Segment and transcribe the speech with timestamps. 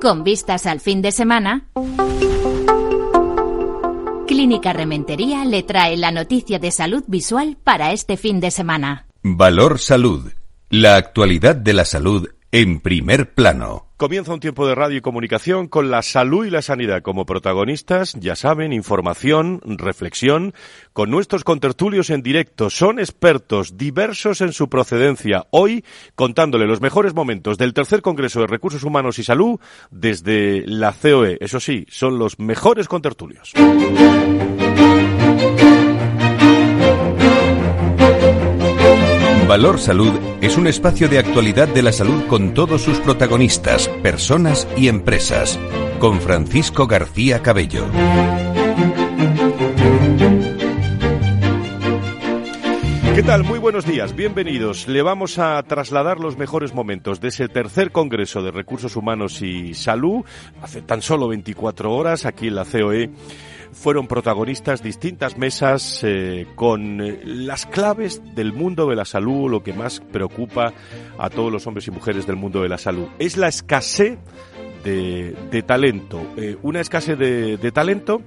[0.00, 1.68] Con vistas al fin de semana,
[4.26, 9.06] Clínica Rementería le trae la noticia de salud visual para este fin de semana.
[9.22, 10.32] Valor Salud.
[10.70, 13.88] La actualidad de la salud en primer plano.
[13.96, 18.14] Comienza un tiempo de radio y comunicación con la salud y la sanidad como protagonistas,
[18.20, 20.54] ya saben, información, reflexión,
[20.92, 22.70] con nuestros contertulios en directo.
[22.70, 25.48] Son expertos diversos en su procedencia.
[25.50, 29.58] Hoy contándole los mejores momentos del tercer Congreso de Recursos Humanos y Salud
[29.90, 31.38] desde la COE.
[31.40, 33.52] Eso sí, son los mejores contertulios.
[39.46, 44.66] Valor Salud es un espacio de actualidad de la salud con todos sus protagonistas, personas
[44.74, 45.58] y empresas.
[45.98, 47.86] Con Francisco García Cabello.
[53.14, 53.44] ¿Qué tal?
[53.44, 54.88] Muy buenos días, bienvenidos.
[54.88, 59.74] Le vamos a trasladar los mejores momentos de ese tercer Congreso de Recursos Humanos y
[59.74, 60.24] Salud,
[60.62, 63.10] hace tan solo 24 horas, aquí en la COE
[63.74, 69.62] fueron protagonistas distintas mesas eh, con eh, las claves del mundo de la salud, lo
[69.62, 70.72] que más preocupa
[71.18, 73.08] a todos los hombres y mujeres del mundo de la salud.
[73.18, 74.18] Es la escasez
[74.84, 78.22] de, talento, eh, una escasez de, talento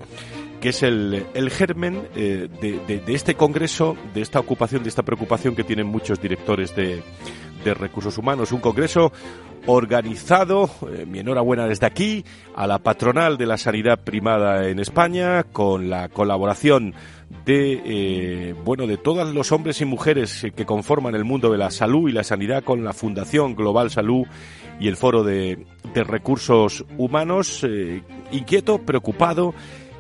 [0.60, 5.64] que es el, germen de, de, este congreso, de esta ocupación, de esta preocupación que
[5.64, 7.04] tienen muchos directores de,
[7.74, 8.52] recursos humanos.
[8.52, 9.12] Un congreso
[9.66, 12.24] organizado, eh, mi enhorabuena desde aquí,
[12.56, 16.94] a la patronal de la sanidad primada en España, con la colaboración
[17.46, 21.72] de eh, bueno de todos los hombres y mujeres que conforman el mundo de la
[21.72, 24.26] salud y la sanidad con la Fundación Global Salud
[24.80, 29.56] y el Foro de, Recursos Humanos eh, inquieto, preocupado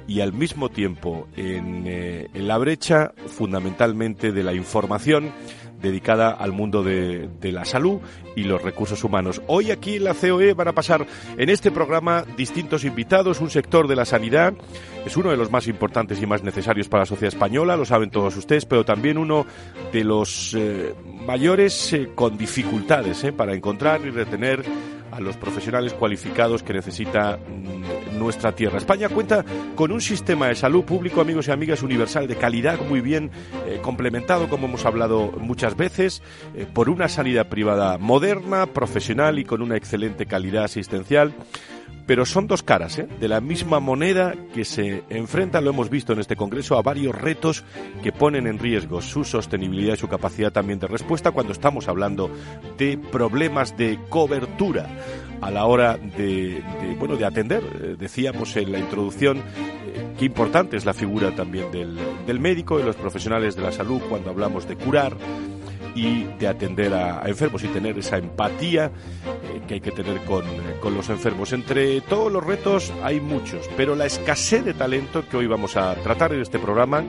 [0.07, 5.31] y al mismo tiempo en, en la brecha fundamentalmente de la información
[5.81, 7.99] dedicada al mundo de, la salud
[8.35, 9.41] y los recursos humanos.
[9.47, 11.05] Hoy aquí en la COE van a pasar
[11.37, 14.53] en este programa distintos invitados, un sector de la sanidad,
[15.05, 18.09] es uno de los más importantes y más necesarios para la sociedad española, lo saben
[18.09, 19.45] todos ustedes, pero también uno
[19.93, 20.93] de los eh,
[21.25, 24.63] mayores eh, con dificultades eh, para encontrar y retener
[25.17, 28.77] a los profesionales cualificados que necesita mm, nuestra tierra.
[28.77, 29.43] España cuenta
[29.75, 33.31] con un sistema de salud público, amigos y amigas, universal de calidad, muy bien
[33.65, 36.21] eh, complementado, como hemos hablado muchas veces,
[36.55, 41.33] eh, por una sanidad privada moderna, profesional y con una excelente calidad asistencial
[42.07, 43.07] pero son dos caras ¿eh?
[43.19, 47.13] de la misma moneda que se enfrentan, lo hemos visto en este Congreso, a varios
[47.13, 47.63] retos
[48.01, 52.31] que ponen en riesgo su sostenibilidad y su capacidad también de respuesta cuando estamos hablando
[52.77, 54.87] de problemas de cobertura
[55.41, 56.63] a la hora de,
[56.97, 57.63] bueno de atender.
[57.63, 62.77] Eh, decíamos en la introducción eh, qué importante es la figura también del, del médico,
[62.77, 65.17] de los profesionales de la salud cuando hablamos de curar
[65.97, 68.91] y de atender a, enfermos y tener esa empatía
[69.25, 70.45] eh, que hay que tener con,
[70.79, 71.51] con, los enfermos.
[71.53, 75.95] Entre todos los retos hay muchos, pero la escasez de talento que hoy vamos a
[75.95, 77.03] tratar en este programa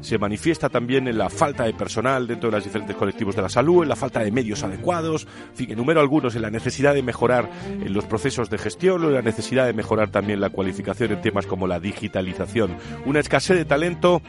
[0.00, 3.48] se manifiesta también en la falta de personal dentro de los diferentes colectivos de la
[3.48, 7.02] salud, en la falta de medios adecuados, en fin, enumero algunos, en la necesidad de
[7.02, 11.20] mejorar en los procesos de gestión, en la necesidad de mejorar también la cualificación en
[11.20, 12.76] temas como la digitalización.
[13.04, 14.22] Una escasez de talento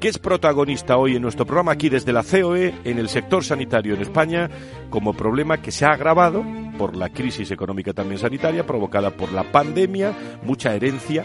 [0.00, 3.94] que es protagonista hoy en nuestro programa aquí desde la COE en el sector sanitario
[3.94, 4.50] en España
[4.90, 6.44] como problema que se ha agravado
[6.76, 11.24] por la crisis económica también sanitaria provocada por la pandemia, mucha herencia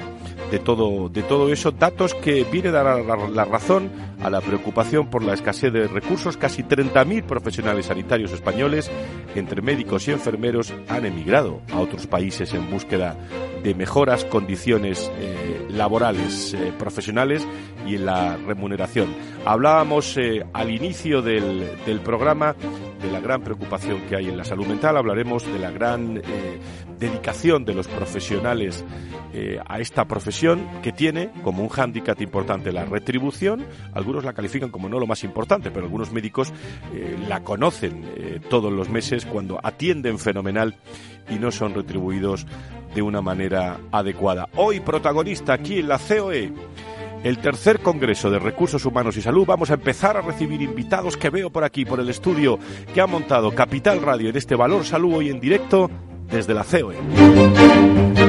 [0.52, 3.90] de todo, de todo eso, datos que viene a dar la, razón
[4.22, 6.36] a la preocupación por la escasez de recursos.
[6.36, 8.92] Casi 30.000 profesionales sanitarios españoles,
[9.34, 13.16] entre médicos y enfermeros, han emigrado a otros países en búsqueda
[13.64, 17.48] de mejoras condiciones eh, laborales, eh, profesionales
[17.88, 19.08] y en la remuneración.
[19.46, 22.56] Hablábamos eh, al inicio del, del, programa
[23.02, 26.22] de la gran preocupación que hay en la salud mental, hablaremos de la gran
[27.00, 28.84] dedicación de los profesionales
[29.66, 34.90] a esta profesión que tiene como un hándicap importante la retribución, algunos la califican como
[34.90, 36.54] no lo más importante, pero algunos médicos
[37.28, 38.06] la conocen
[38.50, 40.76] todos los meses cuando atienden fenomenal
[41.30, 42.46] y no son retribuidos
[42.94, 44.50] de una manera adecuada.
[44.56, 46.52] Hoy protagonista aquí en la COE.
[47.24, 49.46] El tercer Congreso de Recursos Humanos y Salud.
[49.46, 52.58] Vamos a empezar a recibir invitados que veo por aquí, por el estudio
[52.94, 55.90] que ha montado Capital Radio en este Valor Salud hoy en directo
[56.32, 58.21] desde la COE.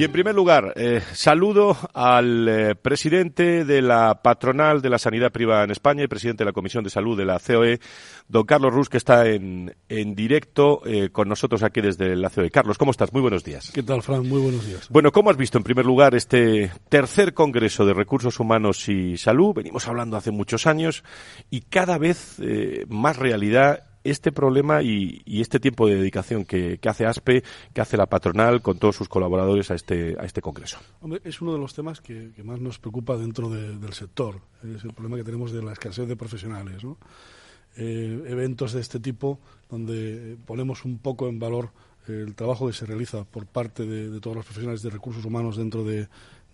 [0.00, 5.30] Y en primer lugar, eh, saludo al eh, presidente de la patronal de la sanidad
[5.30, 7.80] privada en España y presidente de la Comisión de Salud de la COE,
[8.26, 12.50] don Carlos Rus, que está en, en directo eh, con nosotros aquí desde la COE.
[12.50, 13.12] Carlos, ¿cómo estás?
[13.12, 13.72] Muy buenos días.
[13.74, 14.26] ¿Qué tal, Fran?
[14.26, 14.88] Muy buenos días.
[14.88, 19.52] Bueno, ¿cómo has visto en primer lugar este tercer Congreso de Recursos Humanos y Salud?
[19.52, 21.04] Venimos hablando hace muchos años
[21.50, 22.38] y cada vez
[22.88, 27.42] más realidad este problema y, este tiempo de dedicación que, hace ASPE,
[27.72, 30.78] que hace la patronal con todos sus colaboradores a este, a este congreso?
[31.24, 34.40] es uno de los temas que, más nos preocupa dentro del sector.
[34.62, 36.82] Es el problema que tenemos de la escasez de profesionales.
[37.76, 39.38] Eh, eventos de este tipo
[39.68, 41.70] donde ponemos un poco en valor
[42.08, 45.84] el trabajo que se realiza por parte de todos los profesionales de recursos humanos dentro
[45.84, 46.08] de,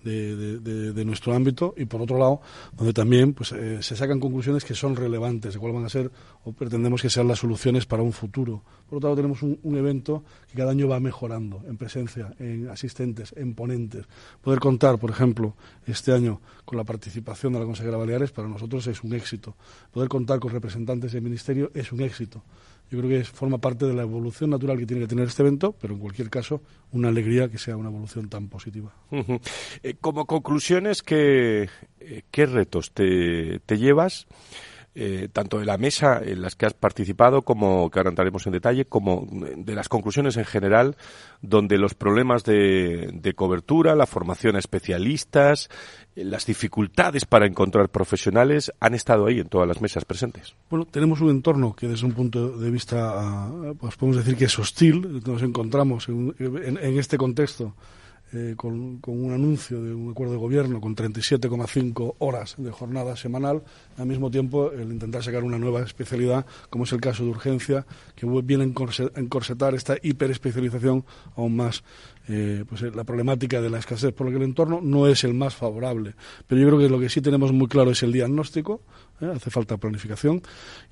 [0.06, 2.40] de, nuestro ámbito y por otro lado
[2.76, 6.10] donde también pues eh, se sacan conclusiones que son relevantes de cuál van a ser
[6.44, 8.62] o pretendemos que sean las soluciones para un futuro.
[8.88, 13.34] Por otro lado tenemos un, evento que cada año va mejorando en presencia en asistentes
[13.36, 14.06] en ponentes.
[14.40, 15.54] Poder contar por ejemplo
[15.86, 19.56] este año con la participación de la consejera Baleares para nosotros es un éxito.
[19.92, 22.42] Poder contar con representantes del ministerio es un éxito
[22.90, 25.74] yo creo que forma parte de la evolución natural que tiene que tener este evento,
[25.80, 26.62] pero en cualquier caso,
[26.92, 28.94] una alegría que sea una evolución tan positiva.
[29.82, 31.68] Eh, como conclusiones, ¿qué,
[32.00, 34.26] eh, qué retos te llevas?
[34.98, 38.54] Eh, tanto de la mesa en las que has participado, como que ahora entraremos en
[38.54, 40.96] detalle, como de las conclusiones en general,
[41.42, 45.68] donde los problemas de, de cobertura, la formación a especialistas,
[46.14, 50.54] eh, las dificultades para encontrar profesionales han estado ahí en todas las mesas presentes.
[50.70, 54.46] Bueno, tenemos un entorno que desde un punto de vista, ah, pues podemos decir que
[54.46, 55.22] es hostil.
[55.26, 57.74] Nos encontramos en, en este contexto
[58.32, 63.62] eh, con, un anuncio de un acuerdo de gobierno con 37,5 horas de jornada semanal,
[63.96, 67.86] al mismo tiempo el intentar sacar una nueva especialidad, como es el caso de urgencia,
[68.16, 71.04] que viene a encorsetar esta hiperespecialización
[71.36, 71.84] aún más.
[72.28, 75.22] Eh, pues eh, la problemática de la escasez, por lo que el entorno no es
[75.22, 76.16] el más favorable.
[76.48, 78.82] Pero yo creo que lo que sí tenemos muy claro es el diagnóstico,
[79.20, 80.42] hace falta planificación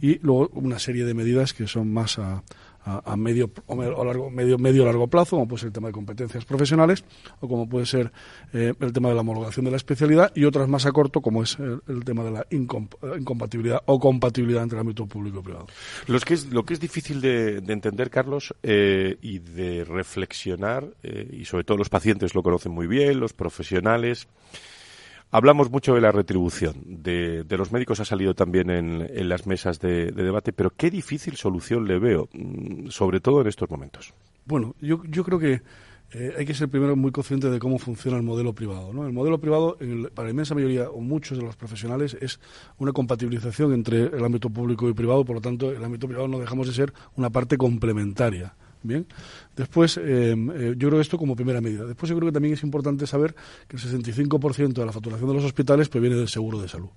[0.00, 2.44] y luego una serie de medidas que son más a,
[2.84, 6.44] a, medio o largo medio medio largo plazo como puede ser el tema de competencias
[6.44, 7.04] profesionales
[7.40, 8.12] o como puede ser
[8.52, 11.42] eh, el tema de la homologación de la especialidad y otras más a corto como
[11.42, 15.66] es el, tema de la incompatibilidad o compatibilidad entre el ámbito público y privado.
[16.25, 21.44] Que es, lo que es difícil de, entender Carlos eh, y de reflexionar eh, y
[21.44, 24.28] sobre todo los pacientes lo conocen muy bien los profesionales
[25.34, 30.12] Hablamos mucho de la retribución de, los médicos, ha salido también en, las mesas de,
[30.12, 34.14] debate, pero qué difícil solución le veo, mm, sobre todo en estos momentos.
[34.44, 35.60] Bueno, yo, creo que
[36.12, 38.92] eh, hay que ser primero muy consciente de cómo funciona el modelo privado.
[39.04, 39.76] El modelo privado,
[40.14, 42.38] para la inmensa mayoría o muchos de los profesionales, es
[42.78, 46.38] una compatibilización entre el ámbito público y privado, por lo tanto, el ámbito privado no
[46.38, 48.54] dejamos de ser una parte complementaria.
[48.84, 49.06] Bien.
[49.56, 51.86] Después, eh, eh, yo creo esto como primera medida.
[51.86, 53.34] Después, yo creo que también es importante saber
[53.66, 56.90] que el 65% de la facturación de los hospitales proviene del seguro de salud.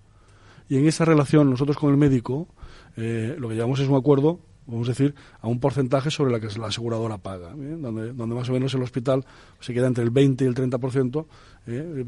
[0.68, 2.50] Y en esa relación, nosotros con el médico,
[2.98, 6.42] eh, lo que llevamos es un acuerdo, vamos a decir, a un porcentaje sobre la
[6.42, 9.24] que la aseguradora paga, donde, donde, más o menos el hospital
[9.62, 11.26] se queda entre el 20 y el 30%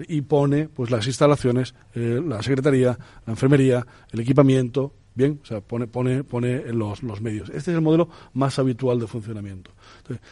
[0.10, 5.86] y pone pues las instalaciones, la secretaría, la enfermería, el equipamiento, Bien, o sea, pone,
[5.86, 7.50] pone, pone los, los medios.
[7.50, 9.70] Este es el modelo más habitual de funcionamiento.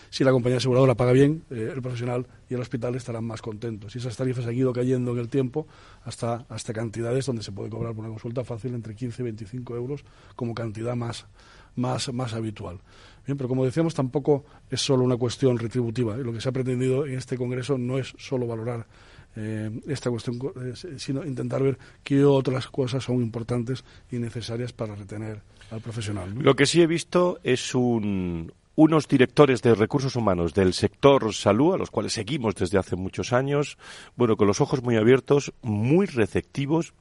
[0.09, 3.93] Si la compañía aseguradora paga bien, eh, el profesional y el hospital estarán más contentos.
[3.93, 5.67] Y esas tarifas han ido cayendo en el tiempo
[6.05, 9.75] hasta, hasta cantidades donde se puede cobrar por una consulta fácil entre 15 y 25
[9.75, 10.05] euros
[10.37, 11.25] como cantidad más,
[11.75, 12.79] más, más habitual.
[13.25, 16.15] Bien, pero como decíamos, tampoco es solo una cuestión retributiva.
[16.15, 18.87] Lo que se ha pretendido en este Congreso no es solo valorar
[19.39, 24.95] eh, esta cuestión, eh, sino intentar ver qué otras cosas son importantes y necesarias para
[24.95, 26.33] retener al profesional.
[26.39, 31.77] Lo que sí he visto es unos directores de recursos humanos del sector salud, a
[31.77, 33.77] los cuales seguimos desde hace muchos años,
[34.15, 36.94] bueno, con los ojos muy abiertos, muy receptivos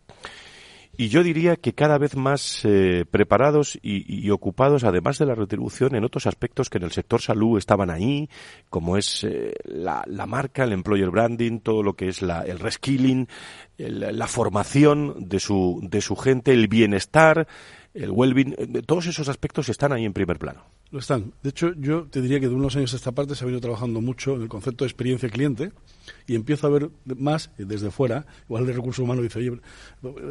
[0.96, 5.94] y yo diría que cada vez más eh, preparados y, ocupados, además de la retribución,
[5.94, 8.28] en otros aspectos que en el sector salud estaban ahí,
[8.70, 13.28] como es eh, la, marca, el employer branding, todo lo que es la, el reskilling,
[13.78, 17.46] la formación de su, de su gente, el bienestar,
[17.96, 20.62] el well-being, eh, todos esos aspectos están ahí en primer plano.
[20.90, 21.32] Lo están.
[21.42, 23.60] De hecho, yo te diría que de unos años a esta parte se ha venido
[23.60, 25.72] trabajando mucho en el concepto de experiencia cliente
[26.26, 29.60] y empiezo a ver más desde fuera, igual de recursos humanos dice, oye,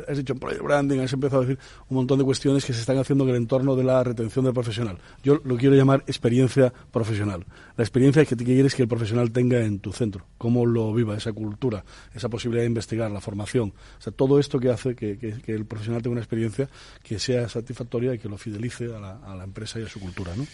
[0.08, 2.98] has dicho employer branding, has empezado a decir un montón de cuestiones que se están
[2.98, 4.98] haciendo en el entorno de la retención del profesional.
[5.24, 7.46] Yo lo quiero llamar experiencia profesional.
[7.77, 11.34] La experiencia que quieres que el profesional tenga en tu centro, cómo lo viva, esa
[11.34, 15.65] cultura, esa posibilidad de investigar, la formación, o sea, todo esto que hace que, el
[15.65, 16.70] profesional tenga una experiencia
[17.03, 20.00] que sea satisfactoria y que lo fidelice a la, a la empresa y a su
[20.00, 20.46] cultura, ¿no?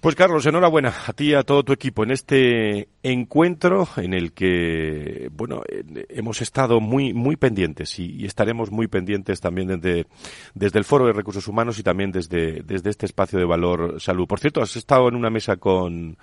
[0.00, 4.32] Pues Carlos, enhorabuena a ti y a todo tu equipo en este encuentro en el
[4.32, 5.62] que, bueno,
[6.08, 10.06] hemos estado muy, muy pendientes y, estaremos muy pendientes también desde,
[10.54, 14.28] desde el Foro de Recursos Humanos y también desde, desde este espacio de valor salud.
[14.28, 16.16] Por cierto, has estado en una mesa con,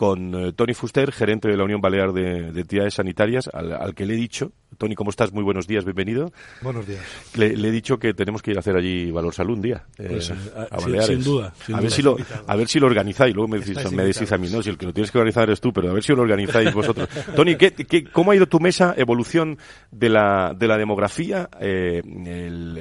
[0.00, 4.14] con eh, Tony Fuster, gerente de la Unión Balear de, Entidades Sanitarias, al, que le
[4.14, 5.30] he dicho, Tony, ¿cómo estás?
[5.30, 6.32] Muy buenos días, bienvenido.
[6.62, 7.02] Buenos días.
[7.34, 9.84] Le, he dicho que tenemos que ir a hacer allí Valor Salud un día.
[9.98, 10.34] Eh, pues, eh,
[10.70, 11.06] a, Baleares.
[11.06, 11.52] Sin, duda.
[11.70, 12.16] a, Ver si lo,
[12.46, 13.34] a ver si lo organizáis.
[13.34, 15.42] Luego me decís, me decís a mí, no, si el que lo tienes que organizar
[15.42, 17.06] eres tú, pero a ver si lo organizáis vosotros.
[17.36, 18.94] Tony, ¿qué, qué, cómo ha ido tu mesa?
[18.96, 19.58] Evolución
[19.90, 21.50] de la, de la demografía,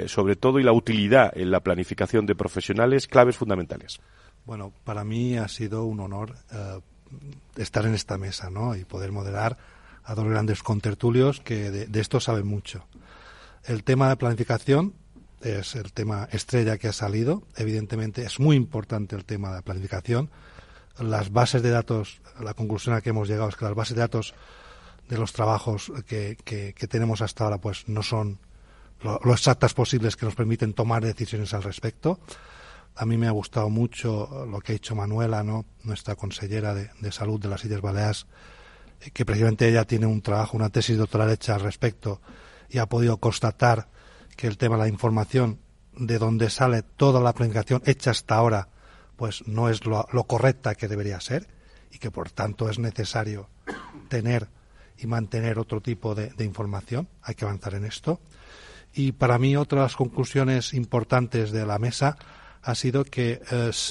[0.07, 3.99] sobre todo, y la utilidad en la planificación de profesionales, claves fundamentales.
[4.45, 6.33] Bueno, para mí ha sido un honor
[7.58, 8.75] estar en esta mesa ¿no?
[8.75, 9.58] y poder moderar
[10.04, 12.86] a dos grandes contertulios que de, esto saben mucho.
[13.63, 14.94] El tema de planificación
[15.42, 17.44] es el tema estrella que ha salido.
[17.56, 20.30] Evidentemente es muy importante el tema de planificación.
[20.98, 23.96] Las bases de datos, la conclusión a la que hemos llegado es que las bases
[23.96, 24.34] de datos
[25.08, 26.38] de los trabajos que,
[26.89, 28.39] tenemos hasta ahora pues no son
[29.01, 32.20] lo, lo, exactas posibles que nos permiten tomar decisiones al respecto.
[33.00, 35.63] A mí me ha gustado mucho lo que ha hecho Manuela, ¿no?
[35.84, 38.27] nuestra consellera de, salud de las Islas Baleares,
[39.13, 42.20] que precisamente ella tiene un trabajo, una tesis doctoral hecha al respecto
[42.70, 43.88] y ha podido constatar
[44.36, 45.60] que el tema de la información
[45.96, 48.68] de donde sale toda la planificación hecha hasta ahora,
[49.15, 51.48] pues no es lo, correcta que debería ser
[51.91, 53.48] y que por tanto es necesario
[54.10, 54.50] tener
[54.98, 57.08] y mantener otro tipo de, de información.
[57.22, 58.20] Hay que avanzar en esto.
[58.94, 62.18] Y para mí otras conclusiones importantes de la mesa
[62.63, 63.42] ha sido que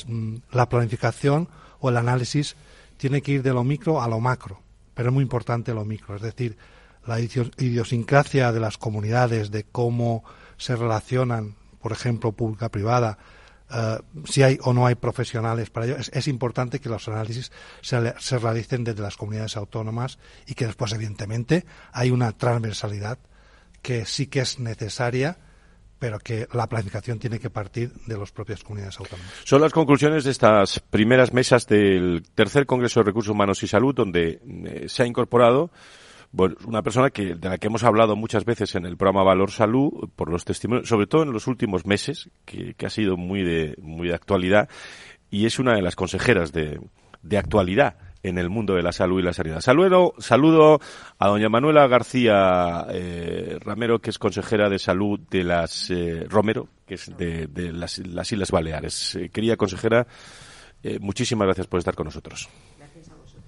[0.07, 1.49] mm, la planificación
[1.81, 2.57] o el análisis
[2.97, 4.61] tiene que ir de lo micro a lo macro,
[4.95, 6.57] pero es muy importante lo micro, es decir,
[7.07, 10.25] la idiosincrasia de las comunidades, de cómo
[10.59, 13.19] se relacionan, por ejemplo, pública-privada,
[13.71, 18.15] eh, si hay o no hay profesionales para ello, es, importante que los análisis se,
[18.19, 23.19] se, realicen desde las comunidades autónomas y que después, evidentemente, hay una transversalidad
[23.81, 25.39] que sí que es necesaria
[25.99, 29.33] pero que la planificación tiene que partir de las propias comunidades autónomas.
[29.45, 33.95] Son las conclusiones de estas primeras mesas del tercer Congreso de Recursos Humanos y Salud,
[33.95, 35.71] donde eh, se ha incorporado
[36.67, 40.11] una persona que, de la que hemos hablado muchas veces en el programa Valor Salud,
[40.15, 44.09] por los testimonios, sobre todo en los últimos meses, que, ha sido muy de, muy
[44.09, 44.69] de actualidad,
[45.31, 46.81] y es una de las consejeras de,
[47.23, 49.61] de actualidad en el mundo de la salud y la sanidad.
[49.61, 50.81] Saludo, saludo
[51.19, 56.69] a doña Manuela García eh, Ramero, que es consejera de salud de las eh, Romero,
[56.87, 59.15] que es de, las, Islas Baleares.
[59.17, 60.07] Eh, querida consejera,
[61.01, 62.49] muchísimas gracias por estar con nosotros.
[62.79, 63.45] Gracias a vosotros.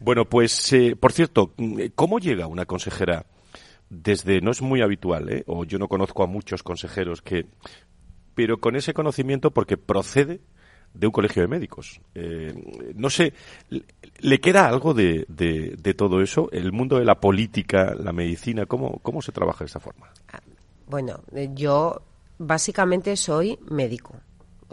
[0.00, 1.54] Bueno, pues, por cierto,
[1.94, 3.26] ¿cómo llega una consejera
[3.88, 7.46] desde, no es muy habitual, o yo no conozco a muchos consejeros que,
[8.34, 10.40] pero con ese conocimiento porque procede
[10.94, 12.00] de un colegio de médicos.
[12.14, 13.32] Eh, no sé,
[14.20, 16.48] ¿le queda algo de, de, todo eso?
[16.52, 20.10] ¿El mundo de la política, la medicina, cómo, cómo se trabaja de esa forma?
[20.32, 20.40] Ah,
[20.86, 22.02] bueno, eh, yo
[22.38, 24.14] básicamente soy médico.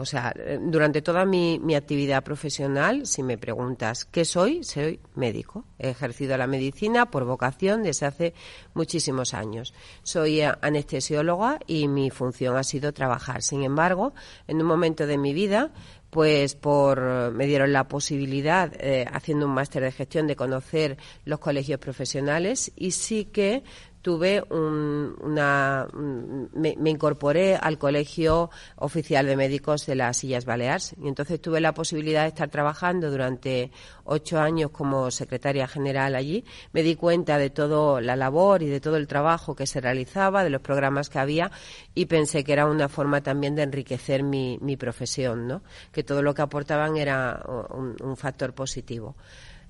[0.00, 4.98] O sea, eh, durante toda mi, mi, actividad profesional, si me preguntas qué soy, soy
[5.14, 5.66] médico.
[5.78, 8.34] He ejercido la medicina por vocación desde hace
[8.72, 9.74] muchísimos años.
[10.02, 13.42] Soy anestesióloga y mi función ha sido trabajar.
[13.42, 14.14] Sin embargo,
[14.48, 15.70] en un momento de mi vida
[16.10, 21.38] pues por me dieron la posibilidad eh, haciendo un máster de gestión de conocer los
[21.38, 23.62] colegios profesionales y sí que
[24.02, 30.94] tuve una me, incorporé al colegio oficial de médicos de las Sillas Baleares.
[31.02, 33.70] Y entonces tuve la posibilidad de estar trabajando durante
[34.04, 36.44] ocho años como secretaria general allí.
[36.72, 40.44] Me di cuenta de toda la labor y de todo el trabajo que se realizaba
[40.44, 41.50] de los programas que había
[41.94, 46.22] y pensé que era una forma también de enriquecer mi, mi profesión no que todo
[46.22, 49.16] lo que aportaban era un factor positivo.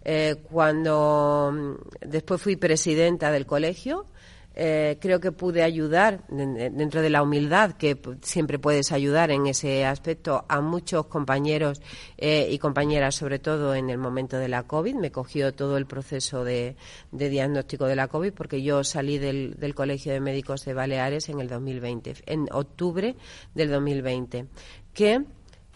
[0.03, 4.07] Eh, cuando mm, después fui presidenta del colegio,
[4.55, 9.85] eh, creo que pude ayudar, dentro de la humildad que siempre puedes ayudar en ese
[9.85, 11.81] aspecto, a muchos compañeros
[12.19, 14.97] eh, y compañeras, sobre todo en el momento de la COVID.
[14.97, 16.77] Me cogió todo el proceso de,
[17.13, 21.41] diagnóstico de la COVID porque yo salí del, del, Colegio de Médicos de Baleares en
[21.41, 23.15] el 2020, en octubre
[23.55, 24.47] del 2020,
[24.93, 25.25] que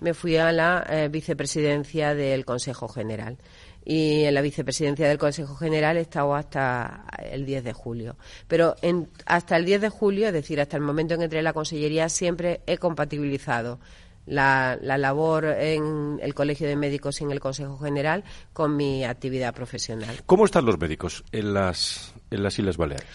[0.01, 3.39] me fui a la vicepresidencia del Consejo General
[3.85, 8.17] y en la vicepresidencia del Consejo General he estado hasta el 10 de julio.
[8.49, 11.39] Pero en, hasta el 10 de julio, es decir, hasta el momento en que entré
[11.41, 13.79] en la Consellería, siempre he compatibilizado
[14.27, 18.25] la, la, labor en el Colegio de Médicos y en el Consejo General
[18.55, 20.23] con mi actividad profesional.
[20.25, 23.07] ¿Cómo están los médicos en las, en las Islas Baleares?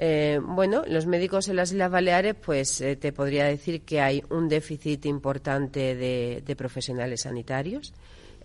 [0.00, 4.22] Eh, bueno, los médicos en las Islas Baleares, pues eh, te podría decir que hay
[4.30, 7.92] un déficit importante de profesionales sanitarios.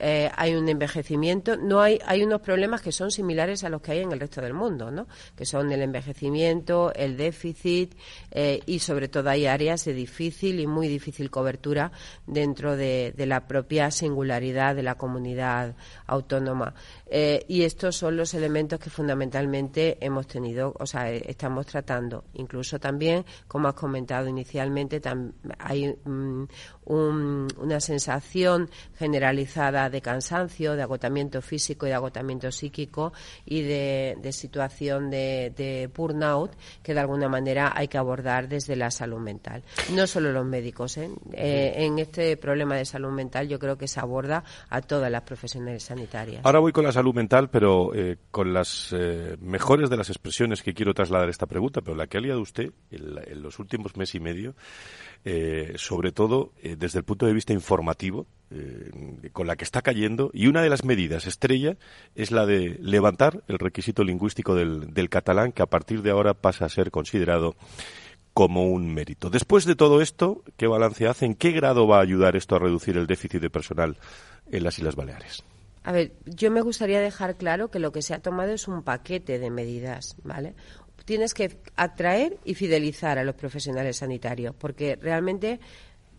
[0.06, 3.94] Eh, hay un envejecimiento, no hay, hay unos problemas que son similares a los que
[3.94, 5.08] hay en el resto del mundo, ¿no?
[5.34, 7.96] que son el envejecimiento, el déficit
[8.32, 11.94] eh, y sobre todo hay áreas de difícil y muy difícil cobertura
[12.28, 15.74] dentro de, la propia singularidad de la comunidad
[16.06, 16.74] autónoma.
[17.06, 22.26] Eh, y estos son los elementos que fundamentalmente hemos tenido, o sea, estamos tratando.
[22.34, 25.02] Incluso también, como has comentado inicialmente,
[25.60, 26.44] hay mm,
[26.86, 33.14] una sensación generalizada de cansancio, de agotamiento físico y de agotamiento psíquico
[33.46, 39.20] y de, situación de, burnout que de alguna manera hay que abordar desde la salud
[39.20, 39.64] mental.
[39.94, 40.98] No solo los médicos.
[40.98, 41.10] ¿eh?
[41.34, 45.24] Eh, en este problema de salud mental yo creo que se aborda a todas las
[45.24, 46.42] profesionales sanitarias.
[46.46, 48.96] Ahora voy con la salud mental, pero eh, con las
[49.40, 52.72] mejores de las expresiones que quiero trasladar esta pregunta, pero la que ha liado usted
[52.92, 54.56] en, los últimos mes y medio,
[55.76, 58.28] sobre todo desde el punto de vista informativo,
[59.32, 61.76] con la que está cayendo y una de las medidas estrella
[62.14, 66.36] es la de levantar el requisito lingüístico del, del catalán que a partir de ahora
[66.36, 67.56] pasa a ser considerado
[68.34, 69.30] como un mérito.
[69.30, 71.26] Después de todo esto, ¿qué balance hace?
[71.26, 73.98] ¿En qué grado va a ayudar esto a reducir el déficit de personal
[74.52, 75.44] en las Islas Baleares?
[75.84, 78.84] A ver, yo me gustaría dejar claro que lo que se ha tomado es un
[78.84, 80.56] paquete de medidas, ¿vale?
[81.06, 85.60] Tienes que atraer y fidelizar a los profesionales sanitarios, porque realmente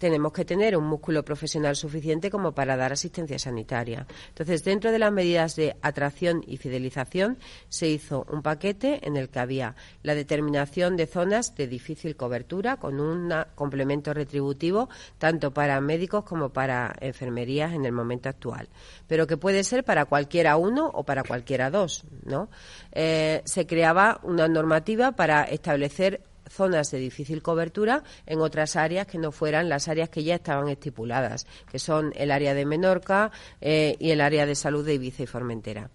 [0.05, 4.07] tenemos que tener un músculo profesional suficiente como para dar asistencia sanitaria.
[4.29, 7.39] Entonces, dentro de las medidas de atracción y fidelización,
[7.71, 12.77] se hizo un paquete en el que había la determinación de zonas de difícil cobertura
[12.77, 18.69] con un complemento retributivo tanto para médicos como para enfermerías en el momento actual,
[19.07, 22.51] pero que puede ser para cualquiera uno o para cualquiera dos, ¿no?
[22.93, 29.19] Eh, se creaba una normativa para establecer zonas de difícil cobertura en otras áreas que
[29.19, 33.97] no fueran las áreas que ya estaban estipuladas, que son el área de Menorca eh,
[33.99, 35.91] y el área de salud de Ibiza y Formentera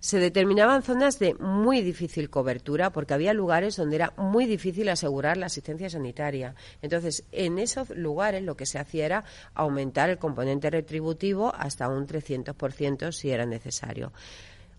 [0.00, 5.36] se determinaban zonas de muy difícil cobertura porque había lugares donde era muy difícil asegurar
[5.36, 6.54] la asistencia sanitaria.
[6.80, 12.06] Entonces, en esos lugares lo que se hacía era aumentar el componente retributivo hasta un
[12.06, 14.12] 300% si era necesario.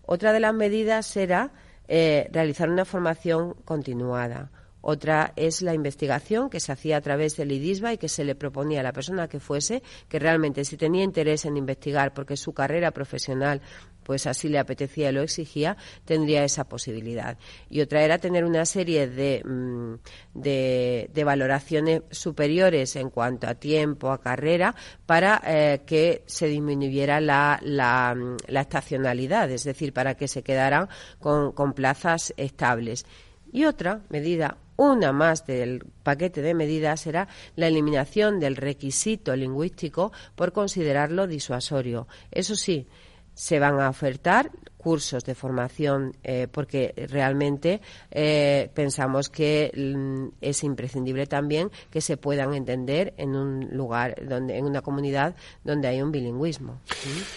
[0.04, 1.52] Otra de las medidas era
[1.86, 4.50] eh, realizar una formación continuada
[4.82, 8.34] otra es la investigación que se hacía a través del IDISBA y que se le
[8.34, 12.52] proponía a la persona que fuese que realmente si tenía interés en investigar porque su
[12.52, 13.62] carrera profesional
[14.02, 17.38] pues así le apetecía y lo exigía, tendría esa posibilidad.
[17.70, 19.94] Y otra era tener una serie de, mm,
[20.34, 24.74] de, valoraciones superiores en cuanto a tiempo, a carrera,
[25.06, 28.16] para eh, que se disminuyera la, la,
[28.48, 30.88] la, estacionalidad, es decir, para que se quedaran
[31.20, 33.06] con, con plazas estables.
[33.52, 40.12] Y otra medida una más del paquete de medidas será la eliminación del requisito lingüístico
[40.34, 42.08] por considerarlo disuasorio.
[42.30, 42.86] Eso sí,
[43.34, 44.50] se van a ofertar
[44.82, 52.16] cursos de formación eh, porque realmente eh, pensamos que mm, es imprescindible también que se
[52.16, 56.80] puedan entender en un lugar donde en una comunidad donde hay un bilingüismo.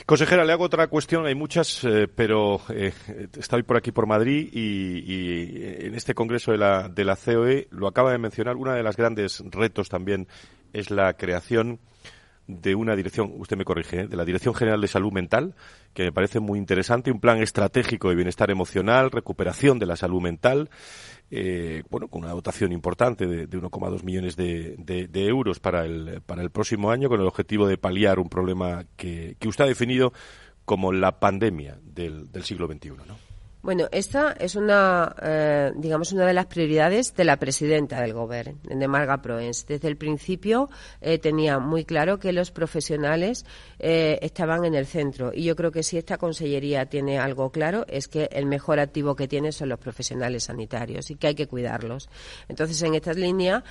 [0.06, 1.28] Consejera le hago otra cuestión.
[1.28, 2.62] Hay muchas eh, pero
[3.38, 7.68] estoy por aquí por Madrid y, y, en este congreso de la de la COE
[7.70, 8.56] lo acaba de mencionar.
[8.56, 10.28] Uno de los grandes retos también
[10.74, 11.80] es la creación
[12.48, 14.08] de una dirección, usted me corrige, ¿eh?
[14.08, 15.56] de la Dirección General de Salud Mental,
[15.94, 20.22] que me parece muy interesante, un plan estratégico de bienestar emocional, recuperación de la salud
[20.22, 20.70] mental,
[21.32, 26.44] eh, bueno, con una dotación importante de, de 1,2 millones de, euros para el, para
[26.44, 30.14] el próximo año, con el objetivo de paliar un problema que, que usted ha definido
[30.66, 33.25] como la pandemia del, del siglo XXI, ¿no?
[33.66, 38.60] Bueno, esta es una, eh, digamos, una de las prioridades de la presidenta del Gobierno,
[38.64, 39.66] de Marga Proens.
[39.66, 40.70] Desde el principio
[41.02, 43.44] eh, tenía muy claro que los profesionales
[43.80, 47.86] eh, estaban en el centro y yo creo que si esta consellería tiene algo claro
[47.88, 51.48] es que el mejor activo que tiene son los profesionales sanitarios y que hay que
[51.48, 52.08] cuidarlos.
[52.48, 53.64] Entonces, en esta línea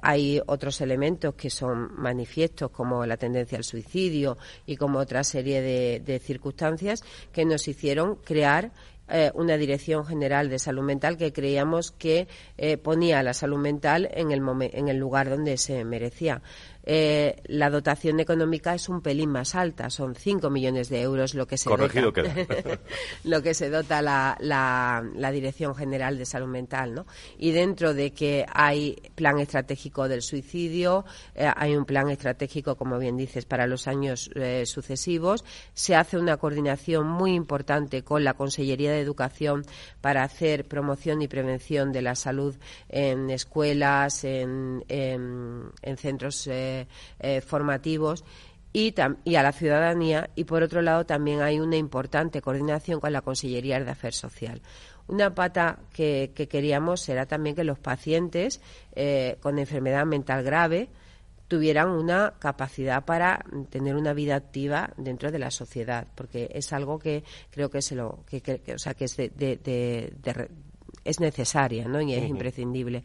[0.00, 5.60] hay otros elementos que son manifiestos como la tendencia al suicidio y como otra serie
[5.60, 8.72] de circunstancias que nos hicieron crear
[9.12, 14.08] eh, una Dirección General de Salud Mental que creíamos que eh, ponía la salud mental
[14.12, 16.40] en el, en el lugar donde se merecía.
[16.84, 21.46] Eh, la dotación económica es un pelín más alta, son 5 millones de euros lo
[21.46, 22.78] que se Corregido dota, queda.
[23.24, 27.06] lo que se dota la, la, la Dirección General de Salud Mental, ¿no?
[27.38, 32.98] Y dentro de que hay plan estratégico del suicidio, eh, hay un plan estratégico, como
[32.98, 38.34] bien dices, para los años eh, sucesivos, se hace una coordinación muy importante con la
[38.34, 39.64] Consellería de Educación
[40.00, 42.56] para hacer promoción y prevención de la salud
[42.88, 46.71] en escuelas, en, en, en centros eh,
[47.20, 48.24] eh, formativos
[48.72, 53.12] y, y a la ciudadanía y por otro lado también hay una importante coordinación con
[53.12, 54.62] la Consellería de Afers Social.
[55.08, 58.60] Una pata que, que queríamos era también que los pacientes
[58.94, 60.88] eh, con enfermedad mental grave
[61.52, 66.98] tuvieran una capacidad para tener una vida activa dentro de la sociedad, porque es algo
[66.98, 70.14] que creo que se lo que, o sea que es de,
[71.04, 72.00] es necesaria ¿no?
[72.00, 73.02] y es imprescindible.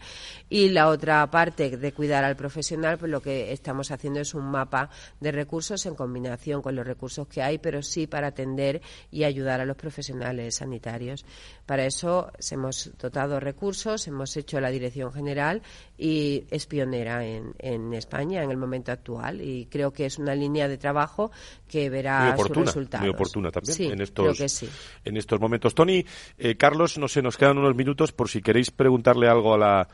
[0.50, 4.46] Y la otra parte de cuidar al profesional, pues lo que estamos haciendo es un
[4.46, 8.82] mapa de recursos en combinación con los recursos que hay, pero sí para atender
[9.12, 11.26] y ayudar a los profesionales sanitarios.
[11.68, 15.62] Para eso se hemos dotado recursos, hemos hecho la dirección general
[15.98, 20.34] y es pionera en, en España en el momento actual y creo que es una
[20.34, 21.30] línea de trabajo
[21.68, 23.02] que verá muy sus oportuna, resultados.
[23.06, 24.70] muy oportuna también Sí, en estos creo que sí.
[25.04, 25.76] en estos momentos.
[25.76, 26.06] Tony,
[26.38, 29.88] eh, Carlos, no sé, nos quedan unos minutos por si queréis preguntarle algo a la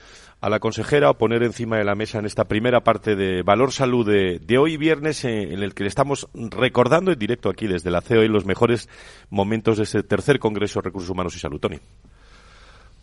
[0.44, 3.72] a la consejera o poner encima de la mesa en esta primera parte de Valor
[3.72, 7.90] Salud de, hoy viernes eh, en el que le estamos recordando en directo aquí desde
[7.90, 8.90] la COE los mejores
[9.30, 11.62] momentos de ese tercer Congreso de Recursos Humanos y Salud.
[11.62, 11.80] Tony.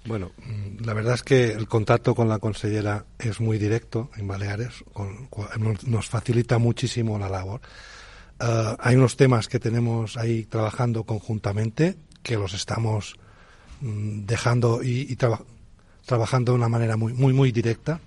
[0.05, 4.29] Bueno, mm, la verdad es que el contacto con la consellera es muy directo en
[4.29, 4.85] Baleares,
[5.87, 7.63] nos, facilita muchísimo la labor.
[8.39, 13.15] Eh, hay unos temas que tenemos ahí trabajando conjuntamente, que los estamos
[13.81, 15.41] mm, dejando y, y traba-
[16.11, 18.01] trabajando de una manera muy, muy, muy directa,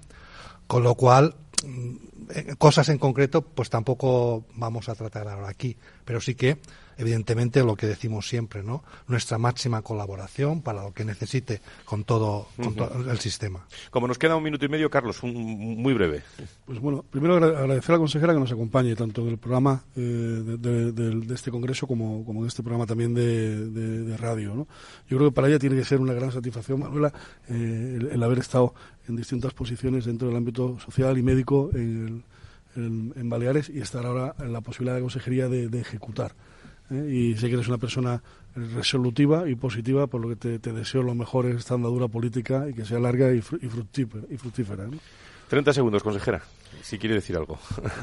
[0.67, 1.35] con lo cual
[1.65, 1.95] mm,
[2.35, 6.57] eh, cosas en concreto pues tampoco vamos a tratar ahora aquí, pero sí que
[6.97, 8.83] evidentemente lo que decimos siempre, ¿no?
[9.07, 13.65] Nuestra máxima colaboración para lo que necesite con todo, con todo el sistema.
[13.91, 16.23] Como nos queda un minuto y medio, Carlos, un, muy breve.
[16.65, 19.83] Pues bueno, primero agra- agradecer a la consejera que nos acompañe tanto en el programa
[19.95, 24.03] eh, de, de- del- de este congreso como, como en este programa también de, de-
[24.03, 24.53] de radio.
[24.55, 24.67] ¿no?
[25.09, 27.13] Yo creo que para ella tiene que ser una gran satisfacción, Manuela,
[27.49, 28.73] eh, el, el haber estado
[29.07, 32.23] en distintas posiciones dentro del ámbito social y médico en,
[32.75, 36.33] el- en- en Baleares y estar ahora en la posibilidad de consejería de, de ejecutar.
[36.91, 37.09] ¿Eh?
[37.33, 38.21] Y sé que eres una persona
[38.55, 42.73] resolutiva y positiva, por lo que te, deseo lo mejor en esta andadura política y
[42.73, 44.23] que sea larga y, fru- y fructífera.
[44.29, 44.97] Y fructífera ¿no?
[45.49, 46.41] 30 segundos, consejera,
[46.81, 47.57] si quiere decir algo.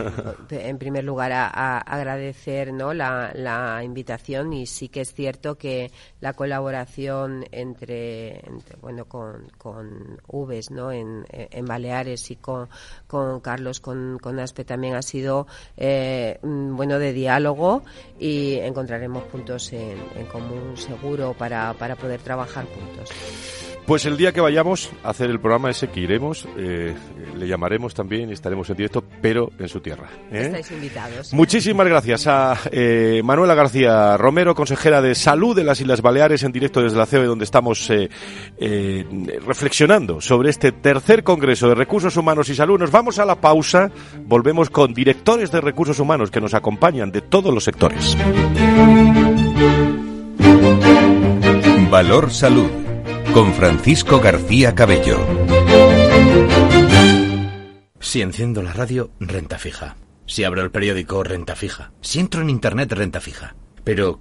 [0.51, 2.95] en primer lugar a, agradecer ¿no?
[2.95, 9.49] la, la invitación y sí que es cierto que la colaboración entre, entre, bueno con,
[9.59, 10.93] con Uves ¿no?
[10.93, 12.69] en, en Baleares y con,
[13.07, 17.83] con Carlos con, con Aspe también ha sido eh, mm, bueno de diálogo
[18.19, 23.11] y encontraremos puntos en, en común seguro para, para poder trabajar juntos.
[23.87, 26.95] Pues el día que vayamos a hacer el programa ese que iremos, eh,
[27.37, 30.09] le llamaremos también y estaremos en directo, pero en su tierra.
[30.31, 30.43] ¿eh?
[30.47, 31.33] Estáis invitados.
[31.33, 36.53] Muchísimas gracias a eh, Manuela García Romero, consejera de Salud de las Islas Baleares, en
[36.53, 38.09] directo desde la COE, donde estamos eh,
[38.59, 39.05] eh,
[39.47, 42.79] reflexionando sobre este tercer Congreso de Recursos Humanos y Salud.
[42.79, 43.90] Nos vamos a la pausa,
[44.25, 48.16] volvemos con directores de recursos humanos que nos acompañan de todos los sectores.
[51.90, 52.89] Valor Salud
[53.33, 55.19] con Francisco García Cabello.
[58.01, 59.97] Si enciendo la radio, renta fija.
[60.27, 61.93] Si abro el periódico, renta fija.
[62.01, 63.55] Si entro en internet, renta fija.
[63.85, 64.21] Pero,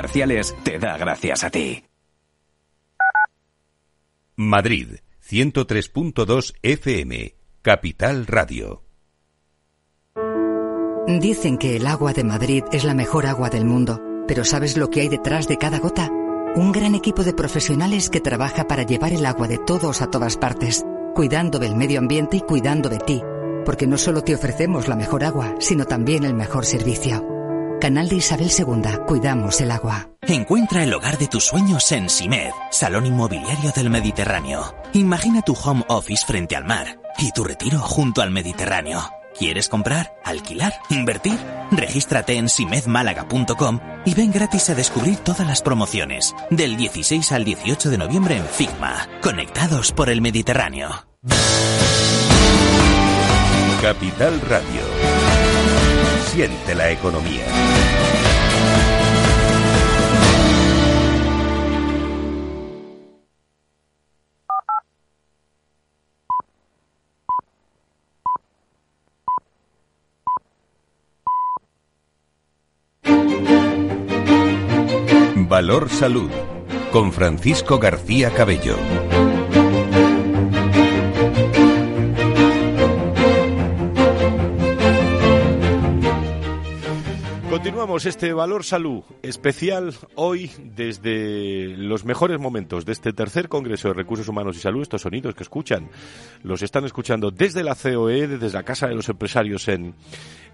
[0.63, 1.83] te da gracias a ti.
[4.35, 4.97] Madrid,
[5.29, 8.83] 103.2 FM, Capital Radio.
[11.07, 14.89] Dicen que el agua de Madrid es la mejor agua del mundo, Pero ¿sabes lo
[14.89, 16.09] que hay detrás de cada gota?
[16.55, 20.37] Un gran equipo de profesionales que trabaja para llevar el agua de todos a todas
[20.37, 20.85] partes,
[21.15, 23.21] cuidando del medio ambiente y cuidando de ti,
[23.65, 27.40] porque no solo te ofrecemos la mejor agua, sino también el mejor servicio.
[27.81, 30.11] Canal de Isabel II, cuidamos el agua.
[30.21, 34.75] Encuentra el hogar de tus sueños en Simed, Salón Inmobiliario del Mediterráneo.
[34.93, 39.01] Imagina tu home office frente al mar y tu retiro junto al Mediterráneo.
[39.35, 41.39] ¿Quieres comprar, alquilar, invertir?
[41.71, 47.89] Regístrate en simedmálaga.com y ven gratis a descubrir todas las promociones del 16 al 18
[47.89, 51.07] de noviembre en Figma, conectados por el Mediterráneo.
[53.81, 55.00] Capital Radio.
[56.31, 57.43] Siente la economía.
[75.35, 76.31] Valor Salud
[76.93, 78.77] con Francisco García Cabello.
[87.61, 93.93] Continuamos este Valor Salud especial hoy desde los mejores momentos de este tercer Congreso de
[93.93, 94.81] Recursos Humanos y Salud.
[94.81, 95.87] Estos sonidos que escuchan
[96.41, 99.93] los están escuchando desde la COE, desde la Casa de los Empresarios en,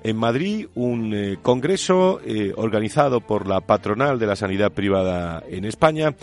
[0.04, 5.64] en Madrid, un eh, congreso eh, organizado por la patronal de la sanidad privada en
[5.64, 6.14] España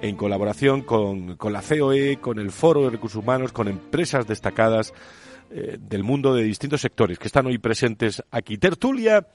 [0.00, 4.92] en colaboración con, con la COE, con el Foro de Recursos Humanos, con empresas destacadas
[5.54, 8.56] eh, del mundo de distintos sectores que están hoy presentes aquí.
[8.56, 9.26] Tertulia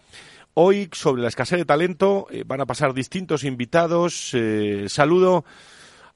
[0.60, 4.32] Hoy, sobre la escasez de talento, eh, van a pasar distintos invitados.
[4.34, 5.46] Eh, saludo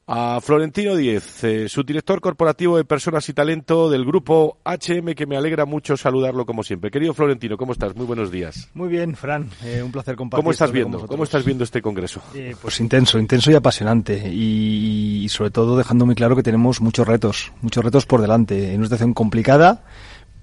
[0.08, 5.27] a Florentino Díez, eh, su director corporativo de personas y talento del grupo HM, que
[5.27, 6.89] me alegra mucho saludarlo como siempre.
[6.89, 7.95] Querido Florentino, ¿cómo estás?
[7.95, 8.67] Muy buenos días.
[8.73, 9.47] Muy bien, Fran,
[9.84, 10.43] un placer compartir.
[10.43, 11.06] ¿Cómo estás viendo?
[11.06, 12.23] ¿Cómo estás viendo este congreso?
[12.60, 17.08] pues intenso, intenso y apasionante, y, y, sobre todo dejando muy claro que tenemos muchos
[17.08, 19.84] retos, muchos retos por delante, en una situación complicada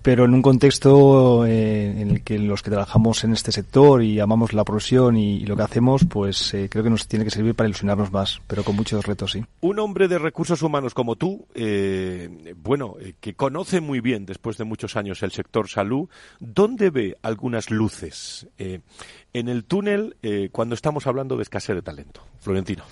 [0.02, 4.20] pero en un contexto eh, en el que los que trabajamos en este sector y
[4.20, 7.54] amamos la profesión y, lo que hacemos, pues eh, creo que nos tiene que servir
[7.54, 9.44] para ilusionarnos más, pero con muchos retos, sí.
[9.60, 14.64] Un hombre de recursos humanos como tú, eh, bueno, que conoce muy bien después de
[14.64, 16.08] muchos años el sector salud,
[16.38, 20.16] ¿dónde ve algunas luces en el túnel
[20.52, 22.22] cuando estamos hablando de escasez de talento?
[22.40, 22.84] Florentino.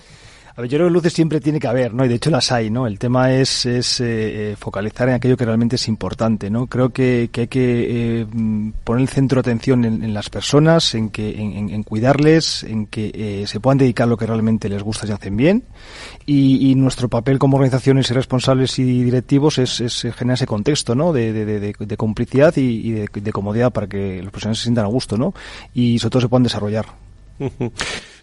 [0.57, 2.03] A ver, yo creo que luces siempre tiene que haber, ¿no?
[2.03, 2.87] Y de hecho las hay, ¿no?
[2.87, 6.65] El tema es, es eh, eh, focalizar en aquello que realmente es importante, ¿no?
[6.65, 8.25] Creo que, que hay que eh,
[8.83, 13.43] poner el centro de atención en, las personas, en que en, en cuidarles, en que
[13.45, 15.63] se puedan dedicar a lo que realmente les gusta y hacen bien.
[16.25, 20.95] Y, y nuestro papel como organizaciones y responsables y directivos es, es generar ese contexto,
[20.95, 21.13] ¿no?
[21.13, 24.85] De, de, de, de complicidad y, y de, comodidad para que los profesionales se sientan
[24.85, 25.35] a gusto, ¿no?
[25.75, 26.87] Y sobre todo se puedan desarrollar.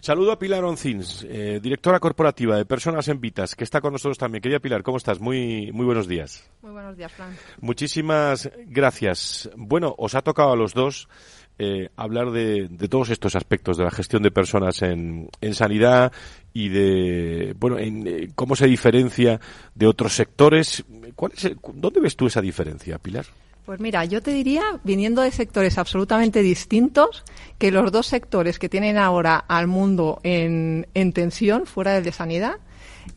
[0.05, 4.19] Saludo a Pilar Oncins, eh, directora corporativa de Personas en Vitas, que está con nosotros
[4.19, 4.39] también.
[4.39, 5.19] Querida Pilar, ¿cómo estás?
[5.19, 6.47] Muy, muy buenos días.
[6.61, 7.35] Muy buenos días, Fran.
[7.59, 9.49] Muchísimas gracias.
[9.57, 11.09] Bueno, os ha tocado a los dos
[11.57, 16.11] eh, hablar de, todos estos aspectos de la gestión de personas en, sanidad
[16.53, 19.41] y de, bueno, en, eh, cómo se diferencia
[19.73, 20.85] de otros sectores.
[21.15, 23.25] ¿Cuál es ¿Dónde ves tú esa diferencia, Pilar?
[23.65, 27.23] Pues mira, yo te diría, viniendo de sectores absolutamente distintos,
[27.57, 32.57] que los dos sectores que tienen ahora al mundo en, tensión, fuera del de sanidad,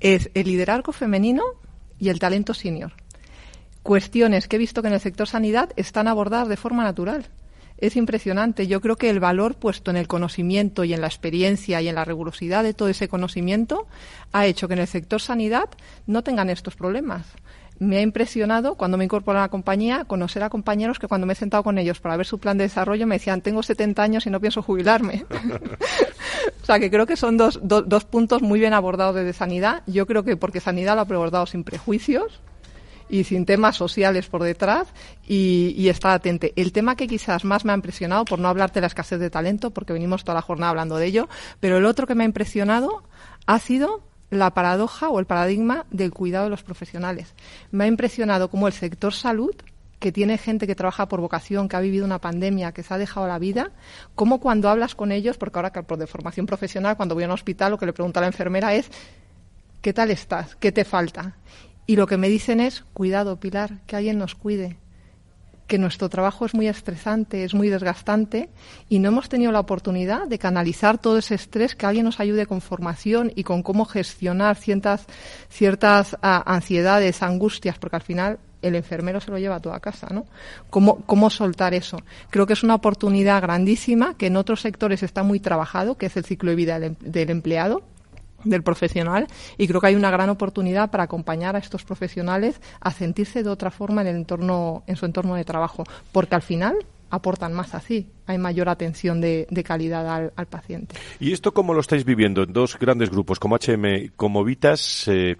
[0.00, 1.42] es el liderazgo femenino
[1.98, 2.94] y el talento senior.
[3.82, 7.26] Cuestiones que he visto que en el sector sanidad están abordadas de forma natural.
[7.76, 8.66] Es impresionante.
[8.66, 11.94] Yo creo que el valor puesto en el conocimiento y en la experiencia y en
[11.94, 13.86] la rigurosidad de todo ese conocimiento
[14.32, 15.68] ha hecho que en el sector sanidad
[16.06, 17.26] no tengan estos problemas
[17.78, 21.34] me ha impresionado cuando me incorporé a la compañía conocer a compañeros que cuando me
[21.34, 24.26] he sentado con ellos para ver su plan de desarrollo me decían tengo 70 años
[24.26, 25.24] y no pienso jubilarme.
[26.62, 29.82] o sea que creo que son dos, dos puntos muy bien abordados desde sanidad.
[29.86, 32.40] Yo creo que porque sanidad lo ha abordado sin prejuicios
[33.08, 34.88] y sin temas sociales por detrás
[35.26, 36.52] y, y está atente.
[36.56, 39.30] El tema que quizás más me ha impresionado, por no hablarte de la escasez de
[39.30, 41.28] talento, porque venimos toda la jornada hablando de ello,
[41.60, 43.02] pero el otro que me ha impresionado
[43.46, 47.34] ha sido la paradoja o el paradigma del cuidado de los profesionales.
[47.70, 49.54] Me ha impresionado cómo el sector salud
[49.98, 52.98] que tiene gente que trabaja por vocación, que ha vivido una pandemia, que se ha
[52.98, 53.72] dejado la vida,
[54.14, 57.32] cómo cuando hablas con ellos, porque ahora por de formación profesional, cuando voy a un
[57.32, 58.90] hospital, lo que le pregunta a la enfermera es
[59.82, 60.54] ¿qué tal estás?
[60.56, 61.36] ¿Qué te falta?
[61.86, 64.76] Y lo que me dicen es, cuidado, Pilar, que alguien nos cuide,
[65.68, 68.48] que nuestro trabajo es muy estresante, es muy desgastante
[68.88, 72.46] y no hemos tenido la oportunidad de canalizar todo ese estrés, que alguien nos ayude
[72.46, 75.04] con formación y con cómo gestionar ciertas,
[75.50, 80.08] ciertas ah, ansiedades, angustias, porque al final el enfermero se lo lleva a toda casa,
[80.10, 80.26] ¿no?
[80.70, 81.98] ¿Cómo, ¿Cómo soltar eso?
[82.30, 86.16] Creo que es una oportunidad grandísima que en otros sectores está muy trabajado, que es
[86.16, 87.82] el ciclo de vida del, em, del empleado,
[88.44, 92.90] del profesional y creo que hay una gran oportunidad para acompañar a estos profesionales a
[92.90, 96.76] sentirse de otra forma en el entorno en su entorno de trabajo porque al final
[97.10, 100.94] aportan más así hay mayor atención de, calidad al, paciente.
[101.18, 105.36] Y esto cómo lo estáis viviendo en dos grandes grupos como HM como Vitas eh,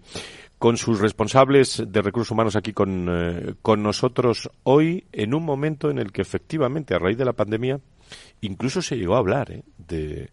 [0.59, 5.91] con sus responsables de recursos humanos aquí con, eh, con nosotros hoy en un momento
[5.91, 7.81] en el que efectivamente a raíz de la pandemia
[8.41, 10.31] incluso se llegó a hablar eh, de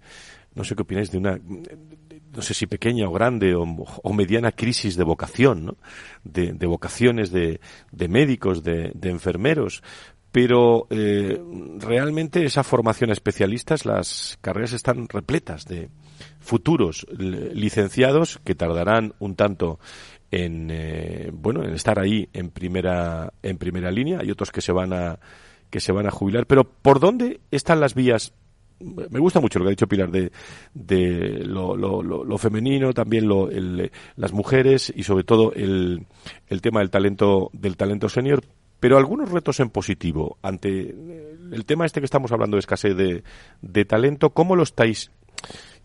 [0.56, 1.40] no sé qué opináis de una
[2.36, 5.78] no sé si pequeña o grande o, mediana crisis de vocación, ¿no?
[6.24, 7.60] de, vocaciones de,
[8.10, 9.84] médicos, de, enfermeros,
[10.32, 11.42] pero eh,
[11.78, 15.90] realmente esa formación a especialistas, las carreras están repletas de
[16.40, 19.80] futuros licenciados que tardarán un tanto
[20.32, 24.20] en eh, bueno en estar ahí en primera en primera línea.
[24.20, 25.20] Hay otros que se van a
[25.70, 26.46] que se van a jubilar.
[26.46, 28.34] Pero por dónde están las vías
[28.80, 30.32] me gusta mucho lo que ha dicho Pilar de,
[30.74, 36.06] de lo, lo, femenino, también el, las mujeres y sobre todo el,
[36.48, 38.44] el tema del talento del talento senior,
[38.80, 43.24] pero algunos retos en positivo ante el tema este que estamos hablando de escasez de,
[43.62, 45.12] de talento, ¿cómo lo estáis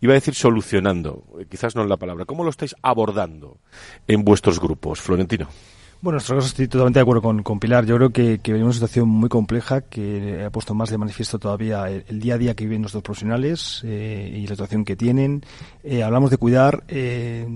[0.01, 3.59] iba a decir solucionando, quizás no es la palabra, ¿cómo lo estáis abordando
[4.07, 5.47] en vuestros grupos, Florentino?
[6.01, 7.85] Bueno, en estoy totalmente de acuerdo con, Pilar.
[7.85, 11.37] Yo creo que, que venimos una situación muy compleja que ha puesto más de manifiesto
[11.37, 15.43] todavía el, día a día que viven nuestros profesionales eh, y la situación que tienen.
[15.83, 17.47] Eh, hablamos de cuidar, eh,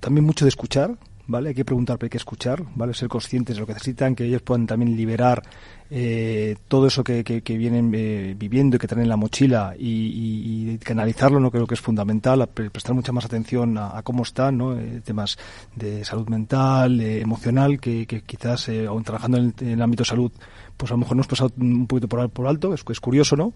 [0.00, 0.98] también mucho de escuchar,
[1.28, 1.48] ¿vale?
[1.48, 2.92] Hay que preguntar, pero hay que escuchar, ¿vale?
[2.92, 5.42] Ser conscientes de lo que necesitan, que ellos puedan también liberar
[5.90, 10.72] eh, todo eso que, que, vienen eh, viviendo y que traen en la mochila y,
[10.72, 14.78] y, canalizarlo no creo que es fundamental, prestar mucha más atención a, cómo están, ¿no?
[14.78, 15.38] Eh, temas
[15.74, 20.32] de salud mental, emocional, que, que quizás aún trabajando en el, ámbito de salud
[20.76, 23.52] pues a lo mejor nos pasado un poquito por, por alto, es, es curioso, ¿no?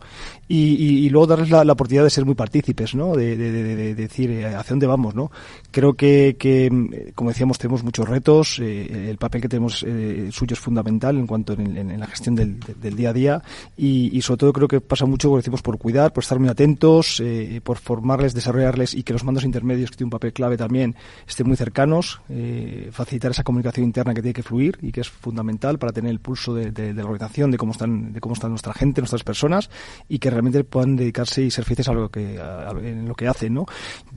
[0.49, 3.15] Y, y, luego darles la, oportunidad de ser muy partícipes, ¿no?
[3.15, 5.31] De, de, de, decir hacia dónde vamos, ¿no?
[5.71, 9.87] Creo que, que como decíamos, tenemos muchos retos, el papel que tenemos
[10.31, 12.59] suyo es fundamental en cuanto en, en la gestión del,
[12.97, 13.43] día a día
[13.77, 17.21] y, sobre todo creo que pasa mucho, como decimos, por cuidar, por estar muy atentos,
[17.21, 20.95] eh, por formarles, desarrollarles y que los mandos intermedios, que tienen un papel clave también,
[21.27, 25.09] estén muy cercanos, eh, facilitar esa comunicación interna que tiene que fluir y que es
[25.09, 28.73] fundamental para tener el pulso de, la organización, de cómo están, de cómo está nuestra
[28.73, 29.71] gente, nuestras personas
[30.09, 32.41] y que realmente puedan dedicarse y ser fieles a lo que,
[32.83, 33.67] en lo que hacen, ¿no?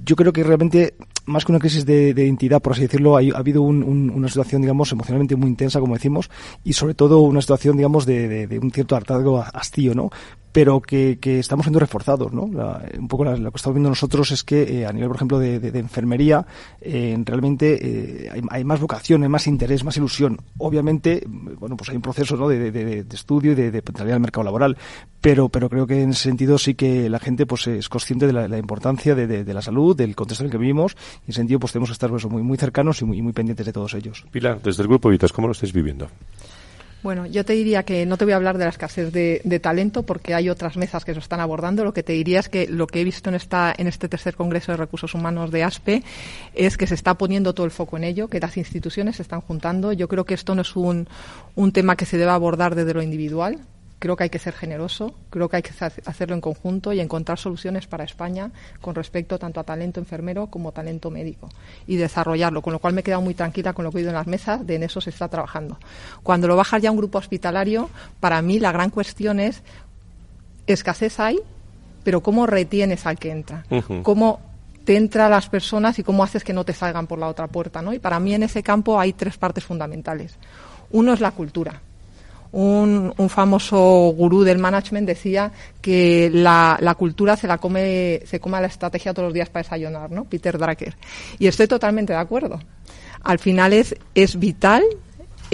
[0.04, 3.62] Yo creo que realmente más que una crisis de, identidad, por así decirlo, ha, habido
[3.62, 6.30] una situación, digamos, emocionalmente muy intensa, como decimos,
[6.64, 10.10] y sobre todo una situación, digamos, de, de un cierto hartazgo hastío, ¿no?
[10.56, 12.44] Pero que, que estamos siendo reforzados, ¿no?
[12.44, 15.60] un poco lo que estamos viendo nosotros es que eh, a nivel, por ejemplo, de,
[15.60, 16.48] de, enfermería,
[16.80, 20.40] eh, realmente eh, hay, más vocación, hay más interés, más ilusión.
[20.58, 22.48] Obviamente, bueno, pues hay un proceso ¿no?
[22.48, 24.78] de, de, estudio y de, de al mercado laboral,
[25.20, 28.32] pero, pero creo que en ese sentido sí que la gente pues es consciente de
[28.32, 31.60] la, importancia de, la salud, del contexto en el que vivimos, y en ese sentido
[31.60, 34.26] pues tenemos que estar pues, muy, muy cercanos y muy, muy pendientes de todos ellos.
[34.32, 36.08] Pilar, desde el Grupo Vitas, ¿cómo lo estáis viviendo?
[37.06, 40.02] Bueno, yo te diría que no te voy a hablar de la escasez de, talento
[40.02, 41.84] porque hay otras mesas que se están abordando.
[41.84, 44.34] Lo que te diría es que lo que he visto en, esta, en este tercer
[44.34, 46.02] Congreso de Recursos Humanos de ASPE
[46.56, 49.42] es que se está poniendo todo el foco en ello, que las instituciones se están
[49.42, 49.94] juntando.
[49.94, 51.08] Yo creo que esto no es un,
[51.54, 53.60] un tema que se deba abordar desde lo individual,
[54.00, 55.72] creo que hay que ser generoso, creo que hay que
[56.06, 60.72] hacerlo en conjunto y encontrar soluciones para España con respecto tanto a talento enfermero como
[60.72, 61.50] talento médico
[61.88, 64.10] y desarrollarlo, con lo cual me he quedado muy tranquila con lo que he oído
[64.10, 65.78] en las mesas, de en eso se está trabajando.
[66.24, 69.64] Cuando lo bajas ya a un grupo hospitalario, para mí la gran cuestión es
[70.68, 71.40] escasez hay,
[72.04, 73.66] pero cómo retienes al que entra,
[74.04, 74.40] cómo
[74.84, 77.48] te entra a las personas y cómo haces que no te salgan por la otra
[77.48, 77.94] puerta, ¿no?
[77.94, 80.38] Y para mí en ese campo hay tres partes fundamentales.
[80.92, 81.82] Uno es la cultura
[82.56, 88.40] un, un, famoso gurú del management decía que la, la, cultura se la come, se
[88.40, 90.24] come la estrategia todos los días para desayunar, ¿no?
[90.24, 90.96] Peter Drucker.
[91.38, 92.62] Y estoy totalmente de acuerdo.
[93.24, 94.84] Al final es, es vital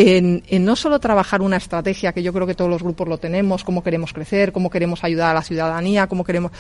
[0.02, 3.64] en, no solo trabajar una estrategia, que yo creo que todos los grupos lo tenemos,
[3.64, 6.52] cómo queremos crecer, cómo queremos ayudar a la ciudadanía, cómo queremos,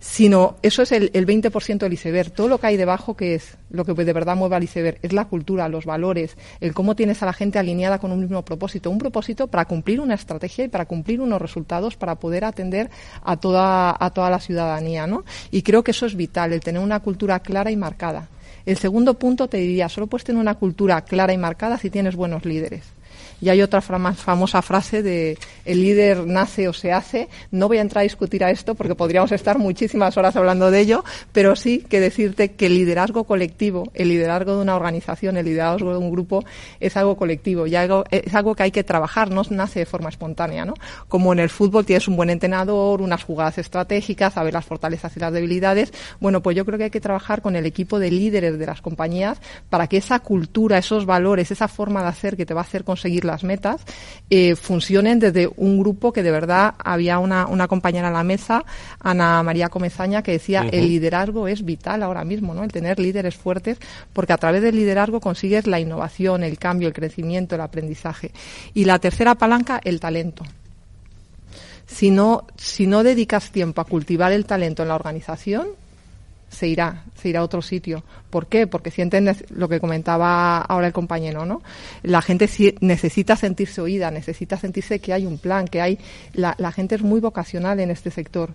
[0.00, 2.30] sino eso es el, el 20% del iceberg.
[2.32, 5.12] Todo lo que hay debajo, que es lo que de verdad mueve al iceberg, es
[5.12, 8.90] la cultura, los valores, el cómo tienes a la gente alineada con un mismo propósito.
[8.90, 12.90] Un propósito para cumplir una estrategia y para cumplir unos resultados para poder atender
[13.22, 15.24] a toda, a toda la ciudadanía, ¿no?
[15.50, 18.28] Y creo que eso es vital, el tener una cultura clara y marcada.
[18.68, 22.16] El segundo punto te diría, solo puedes tener una cultura clara y marcada si tienes
[22.16, 22.82] buenos líderes.
[23.40, 27.28] Y hay otra famosa frase de el líder nace o se hace.
[27.50, 30.80] No voy a entrar a discutir a esto porque podríamos estar muchísimas horas hablando de
[30.80, 35.46] ello, pero sí que decirte que el liderazgo colectivo, el liderazgo de una organización, el
[35.46, 36.44] liderazgo de un grupo
[36.80, 40.08] es algo colectivo y algo, es algo que hay que trabajar, no nace de forma
[40.08, 40.74] espontánea, ¿no?
[41.08, 45.20] Como en el fútbol tienes un buen entrenador, unas jugadas estratégicas, saber las fortalezas y
[45.20, 45.92] las debilidades.
[46.20, 48.82] Bueno, pues yo creo que hay que trabajar con el equipo de líderes de las
[48.82, 49.38] compañías
[49.70, 52.84] para que esa cultura, esos valores, esa forma de hacer que te va a hacer
[52.84, 53.82] conseguir las metas,
[54.30, 58.64] eh, funcionen desde un grupo que de verdad había una, una compañera en la mesa,
[58.98, 62.64] Ana María Comezaña, que decía el liderazgo es vital ahora mismo, ¿no?
[62.64, 63.78] El tener líderes fuertes,
[64.12, 68.32] porque a través del liderazgo consigues la innovación, el cambio, el crecimiento, el aprendizaje.
[68.74, 70.44] Y la tercera palanca, el talento.
[71.86, 75.68] Si no, si no dedicas tiempo a cultivar el talento en la organización,
[76.48, 78.02] se irá, se irá a otro sitio.
[78.30, 78.66] ¿Por qué?
[78.66, 81.62] Porque sienten lo que comentaba ahora el compañero, ¿no?
[82.02, 82.48] La gente
[82.80, 85.98] necesita sentirse oída, necesita sentirse que hay un plan, que hay,
[86.32, 88.52] la, gente es muy vocacional en este sector.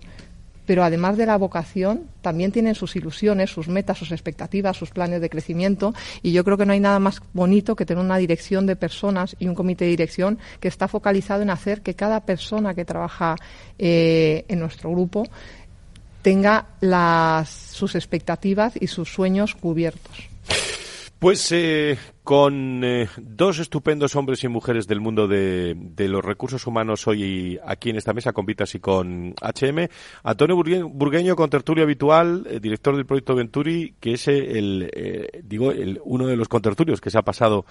[0.66, 5.20] Pero además de la vocación, también tienen sus ilusiones, sus metas, sus expectativas, sus planes
[5.20, 5.92] de crecimiento.
[6.22, 9.36] Y yo creo que no hay nada más bonito que tener una dirección de personas
[9.38, 13.36] y un comité de dirección que está focalizado en hacer que cada persona que trabaja
[13.78, 15.24] eh, en nuestro grupo
[16.24, 20.30] tenga las, sus expectativas y sus sueños cubiertos.
[21.18, 27.06] Pues eh, con eh, dos estupendos hombres y mujeres del mundo de, los recursos humanos
[27.06, 29.88] hoy aquí en esta mesa con Vitas y con HM.
[30.22, 34.90] Antonio Burgueño, con tertulio habitual, eh, director del proyecto Venturi, que es el,
[35.44, 37.66] digo, el, uno de los contertulios que se ha pasado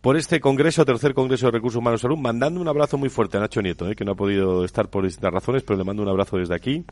[0.00, 3.40] por este congreso, tercer congreso de recursos humanos salud, mandando un abrazo muy fuerte a
[3.40, 6.38] Nacho Nieto, que no ha podido estar por distintas razones, pero le mando un abrazo
[6.38, 6.84] desde aquí.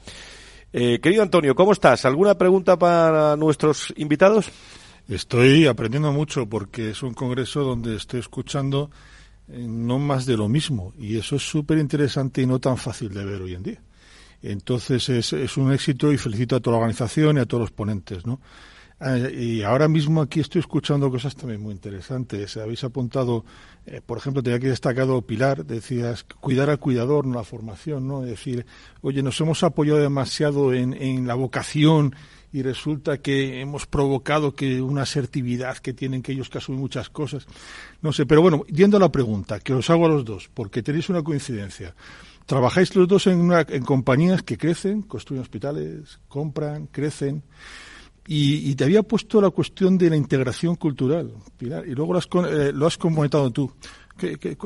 [0.74, 2.06] Eh, querido Antonio, ¿cómo estás?
[2.06, 4.50] ¿Alguna pregunta para nuestros invitados?
[5.06, 8.90] Estoy aprendiendo mucho porque es un congreso donde estoy escuchando
[9.48, 13.12] eh, no más de lo mismo y eso es súper interesante y no tan fácil
[13.12, 13.82] de ver hoy en día.
[14.40, 17.70] Entonces es, es, un éxito y felicito a toda la organización y a todos los
[17.70, 18.40] ponentes, ¿no?
[19.04, 22.56] Eh, y ahora mismo aquí estoy escuchando cosas también muy interesantes.
[22.56, 23.44] Habéis apuntado,
[23.84, 28.22] eh, por ejemplo, tenía aquí destacado Pilar, decías, cuidar al cuidador, no la formación, ¿no?
[28.22, 28.64] Es decir,
[29.00, 32.14] oye, nos hemos apoyado demasiado en, en la vocación
[32.52, 37.08] y resulta que hemos provocado que una asertividad que tienen que ellos que asumen muchas
[37.08, 37.46] cosas.
[38.02, 40.82] No sé, pero bueno, yendo a la pregunta, que os hago a los dos, porque
[40.82, 41.94] tenéis una coincidencia.
[42.46, 47.42] Trabajáis los dos en, una, en compañías que crecen, construyen hospitales, compran, crecen.
[48.26, 52.28] Y, te había puesto la cuestión de la integración cultural, Pilar, y luego lo has,
[52.48, 53.72] eh, lo has comentado tú.
[54.16, 54.56] Que, que,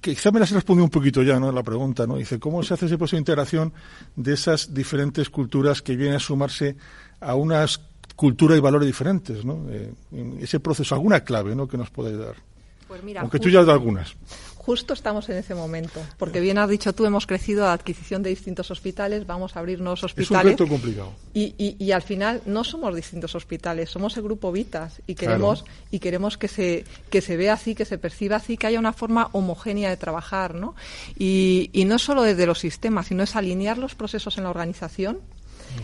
[0.00, 1.50] quizá me las has respondido un poquito ya, ¿no?
[1.50, 2.16] La pregunta, ¿no?
[2.16, 3.72] Dice, ¿cómo se hace ese proceso de integración
[4.14, 6.76] de esas diferentes culturas que vienen a sumarse
[7.20, 7.80] a unas
[8.14, 9.66] culturas y valores diferentes, ¿no?
[9.70, 9.92] Eh,
[10.40, 11.66] ese proceso, alguna clave, ¿no?
[11.66, 12.36] Que nos puede dar.
[12.86, 14.14] Pues mira, Aunque tú ya has dado algunas
[14.64, 18.30] justo estamos en ese momento, porque bien has dicho tú, hemos crecido a adquisición de
[18.30, 20.54] distintos hospitales, vamos a abrir nuevos hospitales.
[20.54, 21.12] Es un reto complicado.
[21.34, 25.98] Y, y, al final no somos distintos hospitales, somos el grupo Vitas y queremos y
[25.98, 29.28] queremos que se que se vea así, que se perciba así, que haya una forma
[29.32, 30.74] homogénea de trabajar, ¿no?
[31.18, 35.18] Y, y no solo desde los sistemas, sino es alinear los procesos en la organización,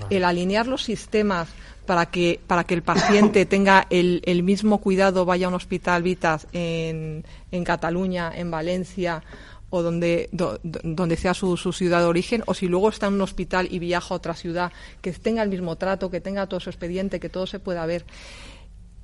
[0.09, 1.49] el alinear los sistemas
[1.91, 6.05] para que, para que el paciente tenga el, el mismo cuidado, vaya a un hospital
[6.05, 9.24] Vitas en, en Cataluña, en Valencia
[9.70, 13.22] o donde, donde sea su, su, ciudad de origen, o si luego está en un
[13.22, 14.70] hospital y viaja a otra ciudad,
[15.01, 18.05] que tenga el mismo trato, que tenga todo su expediente, que todo se pueda ver.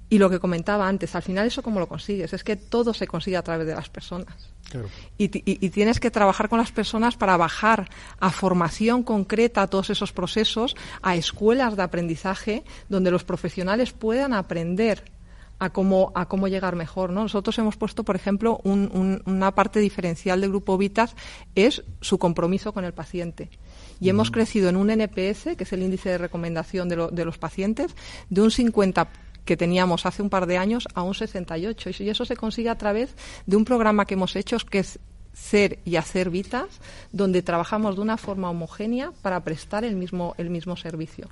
[0.09, 3.07] Y lo que comentaba antes, al final eso cómo lo consigues, es que todo se
[3.07, 4.51] consigue a través de las personas.
[5.19, 5.29] Y,
[5.71, 7.89] tienes que trabajar con las personas para bajar
[8.21, 14.33] a formación concreta a todos esos procesos, a escuelas de aprendizaje donde los profesionales puedan
[14.33, 15.05] aprender
[15.59, 17.11] a cómo, a cómo llegar mejor.
[17.11, 17.23] ¿no?
[17.23, 21.15] Nosotros hemos puesto, por ejemplo, una parte diferencial del Grupo Vitas
[21.55, 23.49] es su compromiso con el paciente.
[23.99, 27.39] Y hemos crecido en un NPS, que es el índice de recomendación de, de los
[27.39, 27.95] pacientes,
[28.29, 29.09] de un 50
[29.47, 31.91] que teníamos hace un par de años a un 68.
[32.01, 33.15] Y eso se consigue a través
[33.47, 34.99] de un programa que hemos hecho que es
[35.33, 36.67] ser y hacer vitas,
[37.13, 41.29] donde trabajamos de una forma homogénea para prestar el mismo, el mismo servicio.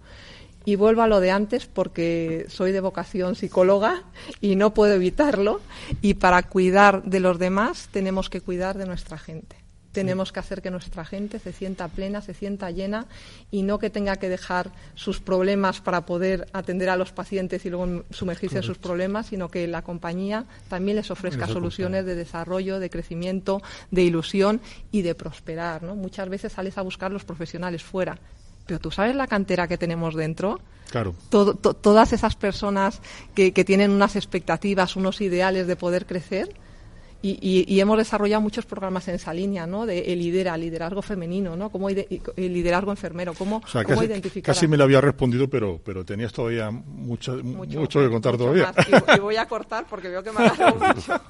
[0.66, 4.04] Y vuelvo a lo de antes porque soy de vocación psicóloga
[4.40, 5.60] y no puedo evitarlo.
[6.00, 9.63] Y para cuidar de los demás tenemos que cuidar de nuestra gente.
[9.94, 13.06] Tenemos que hacer que nuestra gente se sienta plena, se sienta llena
[13.52, 17.70] y no que tenga que dejar sus problemas para poder atender a los pacientes y
[17.70, 22.80] luego sumergirse en sus problemas, sino que la compañía también les ofrezca soluciones de desarrollo,
[22.80, 25.84] de crecimiento, de ilusión y de prosperar.
[25.84, 25.94] ¿no?
[25.94, 28.18] Muchas veces sales a buscar los profesionales fuera,
[28.66, 30.60] pero tú sabes la cantera que tenemos dentro.
[30.90, 31.14] Claro.
[31.30, 33.00] todas esas personas
[33.34, 36.54] que, que tienen unas expectativas, unos ideales de poder crecer
[37.26, 39.86] y, y, hemos desarrollado muchos programas en esa línea, ¿no?
[39.86, 41.70] De lidera, liderazgo femenino, ¿no?
[41.70, 41.96] Cómo el
[42.36, 44.54] liderazgo enfermero, cómo, cómo casi, identificar.
[44.54, 48.74] Casi me lo había respondido, pero, pero tenías todavía mucho, mucho, que contar todavía.
[49.16, 51.20] Y, voy a cortar porque veo que me ha dado mucho.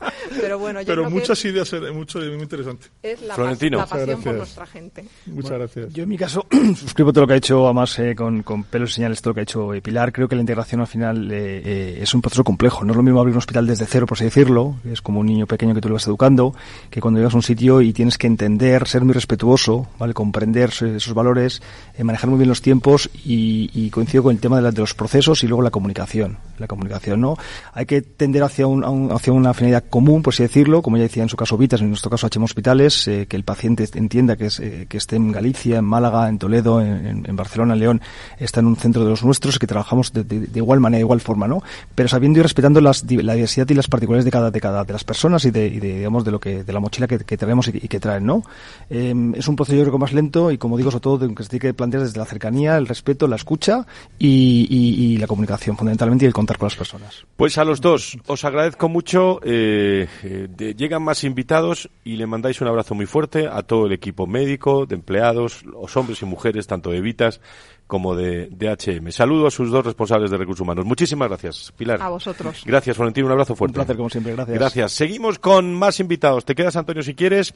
[0.41, 2.89] Pero bueno, yo Pero muchas ideas, eh, mucho muy interesante.
[3.01, 5.05] Es la, la pasión por nuestra gente.
[5.27, 5.93] Muchas gracias.
[5.93, 6.45] Yo en mi caso
[6.77, 9.35] suscribo todo lo que ha hecho, además eh, con, con pelos y señales, todo lo
[9.35, 10.13] que ha hecho eh, Pilar.
[10.13, 12.85] Creo que la integración al final es un proceso complejo.
[12.85, 14.75] No es lo mismo abrir un hospital desde cero, por así decirlo.
[14.91, 16.55] Es como un niño pequeño que tú le vas educando,
[16.89, 20.15] que cuando llegas a un sitio y tienes que entender, ser muy respetuoso, ¿vale?
[20.15, 21.61] comprender esos valores,
[21.99, 25.47] eh, manejar muy bien los tiempos y, coincido con el tema de, los procesos y
[25.47, 26.39] luego la comunicación.
[26.59, 27.37] La comunicación, ¿no?
[27.73, 31.23] Hay que tender hacia, un, hacia una finalidad común, por así decirlo, como ya decía
[31.23, 34.47] en su caso Vitas, en nuestro caso HM Hospitales, eh, que el paciente entienda que,
[34.47, 38.01] es, eh, que esté en Galicia, en Málaga, en Toledo, en, Barcelona, en León,
[38.39, 41.21] está en un centro de los nuestros y que trabajamos de, igual manera, de igual
[41.21, 41.63] forma, ¿no?
[41.95, 44.93] Pero sabiendo y respetando las, la diversidad y las particularidades de cada, de cada de
[44.93, 48.01] las personas y de, digamos de lo que de la mochila que, tenemos y, que
[48.01, 48.43] traen, ¿no?
[48.89, 51.75] es un proceso yo más lento y como digo sobre todo que se tiene que
[51.75, 53.87] plantear desde la cercanía, el respeto, la escucha
[54.19, 57.25] y, la comunicación fundamentalmente y el contar con las personas.
[57.37, 59.41] Pues a los dos os agradezco mucho.
[59.43, 63.93] Eh, eh, llegan más invitados y le mandáis un abrazo muy fuerte a todo el
[63.93, 67.41] equipo médico, de empleados, los hombres y mujeres, tanto de Vitas
[67.87, 69.11] como de, HM.
[69.13, 70.85] Saludo a sus dos responsables de recursos humanos.
[70.85, 72.01] Muchísimas gracias, Pilar.
[72.01, 72.63] A vosotros.
[72.65, 73.27] Gracias, Florentino.
[73.27, 73.73] Un abrazo fuerte.
[73.73, 74.33] Un placer, como siempre.
[74.33, 74.59] Gracias.
[74.59, 74.93] Gracias.
[74.93, 76.45] Seguimos con más invitados.
[76.45, 77.55] Te quedas, Antonio, si quieres,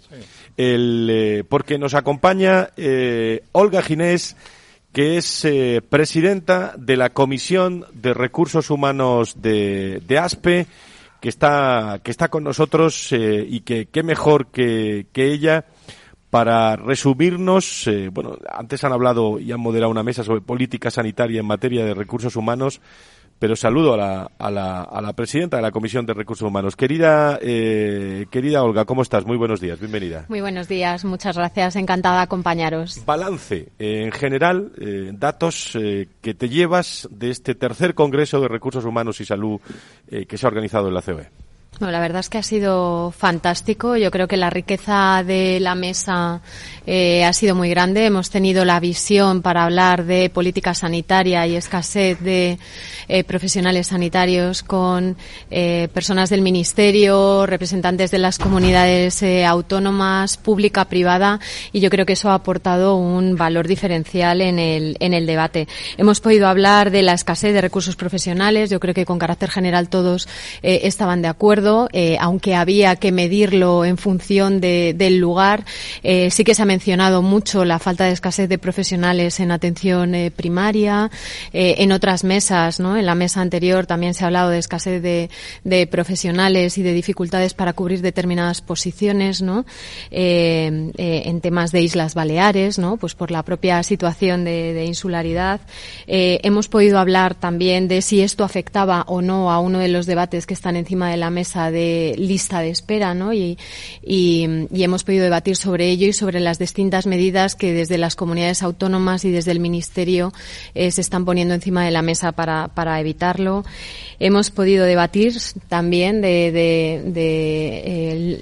[0.56, 4.36] el, eh, porque nos acompaña eh, Olga Ginés,
[4.92, 10.66] que es eh, presidenta de la Comisión de Recursos Humanos de, de ASPE,
[11.20, 15.64] que está, que está con nosotros y que qué mejor que, que ella
[16.30, 21.40] para resumirnos, eh, bueno, antes han hablado y han moderado una mesa sobre política sanitaria
[21.40, 22.80] en materia de recursos humanos,
[23.38, 26.74] pero saludo a la, a la, a la presidenta de la Comisión de Recursos Humanos.
[26.74, 29.24] Querida, eh, querida Olga, ¿cómo estás?
[29.24, 30.26] Muy buenos días, bienvenida.
[30.28, 33.00] Muy buenos días, muchas gracias, encantada de acompañaros.
[33.06, 34.72] Balance, eh, en general,
[35.14, 35.78] datos
[36.20, 39.60] que te llevas de este tercer Congreso de Recursos Humanos y Salud
[40.08, 41.47] que se ha organizado en la COE.
[41.78, 43.96] Bueno, la verdad es que ha sido fantástico.
[43.96, 46.40] Yo creo que la riqueza de la mesa
[46.86, 48.04] eh, ha sido muy grande.
[48.04, 52.58] Hemos tenido la visión para hablar de política sanitaria y escasez de
[53.06, 55.16] eh, profesionales sanitarios con
[55.52, 61.38] eh, personas del Ministerio, representantes de las comunidades autónomas, pública, privada,
[61.72, 65.68] y yo creo que eso ha aportado un valor diferencial en el, en el debate.
[65.96, 68.68] Hemos podido hablar de la escasez de recursos profesionales.
[68.68, 70.28] Yo creo que con carácter general todos
[70.62, 75.64] estaban de acuerdo eh, aunque había que medirlo en función del lugar.
[76.02, 80.14] Eh, sí que se ha mencionado mucho la falta de escasez de profesionales en atención
[80.14, 81.10] eh, primaria.
[81.52, 82.96] en otras mesas, ¿no?
[82.96, 87.54] En la mesa anterior también se ha hablado de escasez de, profesionales y de dificultades
[87.54, 89.42] para cubrir determinadas posiciones,
[90.10, 92.80] en temas de Islas Baleares.
[93.00, 95.60] Pues por la propia situación de insularidad.
[96.06, 100.46] hemos podido hablar también de si esto afectaba o no a uno de los debates
[100.46, 103.32] que están encima de la mesa de lista de espera, ¿no?
[103.32, 103.58] Y,
[104.08, 109.24] hemos podido debatir sobre ello y sobre las distintas medidas que desde las comunidades autónomas
[109.24, 110.32] y desde el Ministerio
[110.74, 113.64] eh, se están poniendo encima de la mesa para, para evitarlo.
[114.20, 115.34] Hemos podido debatir
[115.68, 116.48] también de,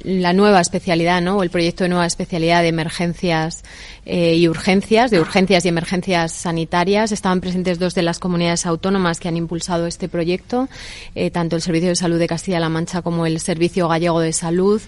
[0.05, 1.39] la nueva especialidad, ¿no?
[1.39, 3.65] O el proyecto de nueva especialidad de emergencias
[4.07, 7.13] eh, y urgencias, de urgencias y emergencias sanitarias.
[7.13, 10.69] Estaban presentes dos de las comunidades autónomas que han impulsado este proyecto,
[11.15, 14.81] eh, tanto el Servicio de Salud de Castilla-La Mancha como el Servicio Gallego de Salud.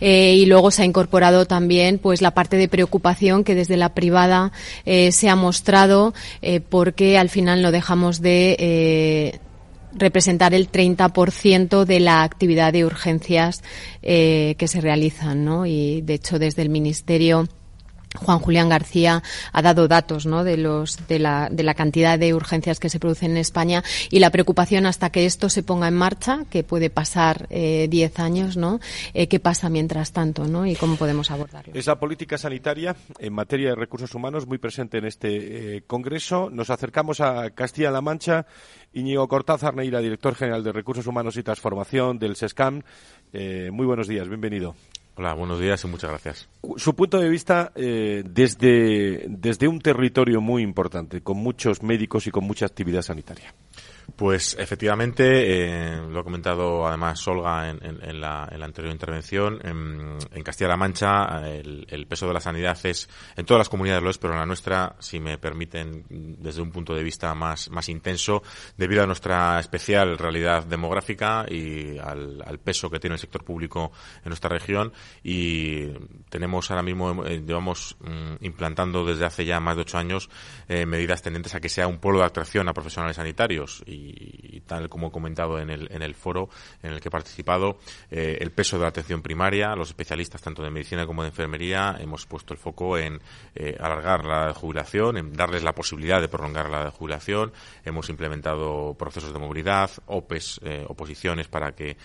[0.00, 3.90] Eh, y luego se ha incorporado también, pues, la parte de preocupación que desde la
[3.90, 4.52] privada
[4.84, 6.14] se ha mostrado,
[6.68, 9.40] porque al final no dejamos de
[9.94, 13.62] representar el 30% de la actividad de urgencias
[14.02, 15.66] eh, que se realizan, ¿no?
[15.66, 17.48] Y de hecho desde el Ministerio
[18.18, 20.44] Juan Julián García ha dado datos ¿no?
[20.44, 24.18] de, los, de, la, de la cantidad de urgencias que se producen en España y
[24.18, 28.56] la preocupación hasta que esto se ponga en marcha, que puede pasar 10 eh, años,
[28.56, 28.80] ¿no?
[29.14, 31.72] Eh, ¿Qué pasa mientras tanto y cómo podemos abordarlo?
[31.74, 36.50] Esa política sanitaria en materia de recursos humanos muy presente en este eh, Congreso.
[36.50, 38.46] Nos acercamos a Castilla-La Mancha.
[38.92, 42.82] Íñigo Cortázar Neira, director general de Recursos Humanos y Transformación del SESCAM.
[43.72, 44.74] muy buenos días, bienvenido.
[45.14, 46.48] Hola, buenos días y muchas gracias.
[46.76, 52.30] Su punto de vista eh, desde, desde un territorio muy importante, con muchos médicos y
[52.30, 53.52] con mucha actividad sanitaria.
[54.16, 61.48] Pues efectivamente, eh, lo ha comentado además Olga en, la, anterior intervención, en, Castilla-La Mancha
[61.48, 64.46] el, peso de la sanidad es, en todas las comunidades lo es, pero en la
[64.46, 68.42] nuestra, si me permiten, desde un punto de vista más, más intenso,
[68.76, 73.92] debido a nuestra especial realidad demográfica y al, peso que tiene el sector público
[74.24, 74.92] en nuestra región
[75.22, 75.88] y
[76.28, 80.28] tenemos ahora mismo, eh, llevamos mm, implantando desde hace ya más de ocho años
[80.68, 84.88] eh, medidas tendentes a que sea un polo de atracción a profesionales sanitarios y tal
[84.88, 86.48] como he comentado en el, en el foro
[86.82, 87.78] en el que he participado,
[88.10, 91.96] eh, el peso de la atención primaria, los especialistas tanto de medicina como de enfermería,
[92.00, 93.20] hemos puesto el foco en
[93.54, 97.52] eh, alargar la jubilación, en darles la posibilidad de prolongar la jubilación,
[97.84, 101.96] hemos implementado procesos de movilidad, OPEs, eh, oposiciones para que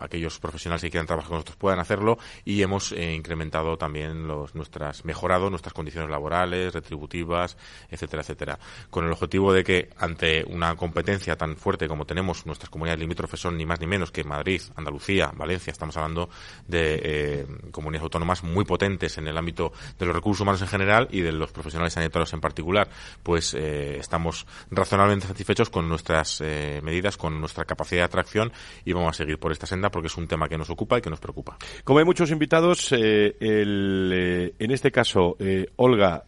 [0.00, 5.04] aquellos profesionales que quieran trabajar con nosotros puedan hacerlo y hemos incrementado también los, nuestras,
[5.04, 7.56] mejorado nuestras condiciones laborales, retributivas,
[7.90, 8.58] etcétera, etcétera,
[8.90, 13.40] con el objetivo de que ante una competencia tan fuerte como tenemos nuestras comunidades limítrofes
[13.40, 15.70] son ni más ni menos que Madrid, Andalucía, Valencia.
[15.70, 16.28] Estamos hablando
[16.66, 21.08] de eh, comunidades autónomas muy potentes en el ámbito de los recursos humanos en general
[21.10, 22.88] y de los profesionales sanitarios en particular.
[23.22, 28.52] Pues eh, estamos razonablemente satisfechos con nuestras eh, medidas, con nuestra capacidad de atracción
[28.84, 31.02] y vamos a seguir por esta senda porque es un tema que nos ocupa y
[31.02, 31.56] que nos preocupa.
[31.84, 35.36] Como hay muchos invitados, en este caso,
[35.76, 36.24] Olga,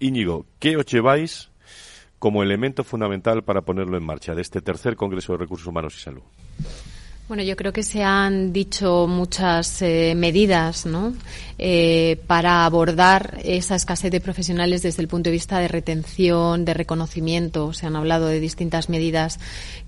[0.00, 1.50] Íñigo, ¿qué os lleváis
[2.18, 6.00] como elemento fundamental para ponerlo en marcha de este tercer Congreso de Recursos Humanos y
[6.00, 6.22] Salud?
[7.28, 11.12] Bueno, yo creo que se han dicho muchas eh, medidas ¿no?
[11.58, 16.72] Eh, para abordar esa escasez de profesionales desde el punto de vista de retención, de
[16.72, 17.74] reconocimiento.
[17.74, 19.40] Se han hablado de distintas medidas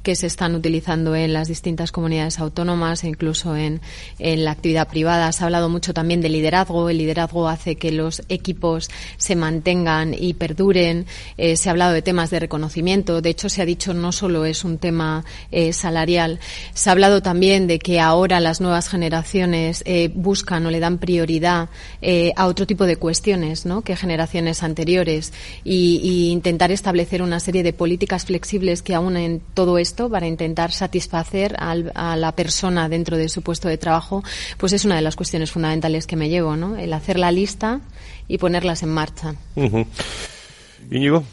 [0.03, 3.81] que se están utilizando en las distintas comunidades autónomas e incluso en,
[4.19, 5.33] la actividad privada.
[5.33, 6.91] Se ha hablado mucho también de liderazgo.
[6.91, 11.07] El liderazgo hace que los equipos se mantengan y perduren.
[11.39, 13.23] Eh, se ha hablado de temas de reconocimiento.
[13.23, 15.25] De hecho, se ha dicho no solo es un tema
[15.73, 16.39] salarial.
[16.75, 17.23] Se ha hablado
[17.67, 21.69] de que ahora las nuevas generaciones eh, buscan o le dan prioridad
[22.03, 23.83] eh, a otro tipo de cuestiones ¿no?
[23.83, 25.33] que generaciones anteriores
[25.65, 31.57] y, intentar establecer una serie de políticas flexibles que en todo esto para intentar satisfacer
[31.59, 34.23] a la persona dentro de su puesto de trabajo,
[34.59, 36.77] pues es una de las cuestiones fundamentales que me llevo, ¿no?
[36.77, 37.81] el hacer la lista
[38.29, 39.35] y ponerlas en marcha.
[40.91, 41.25] Íñigo.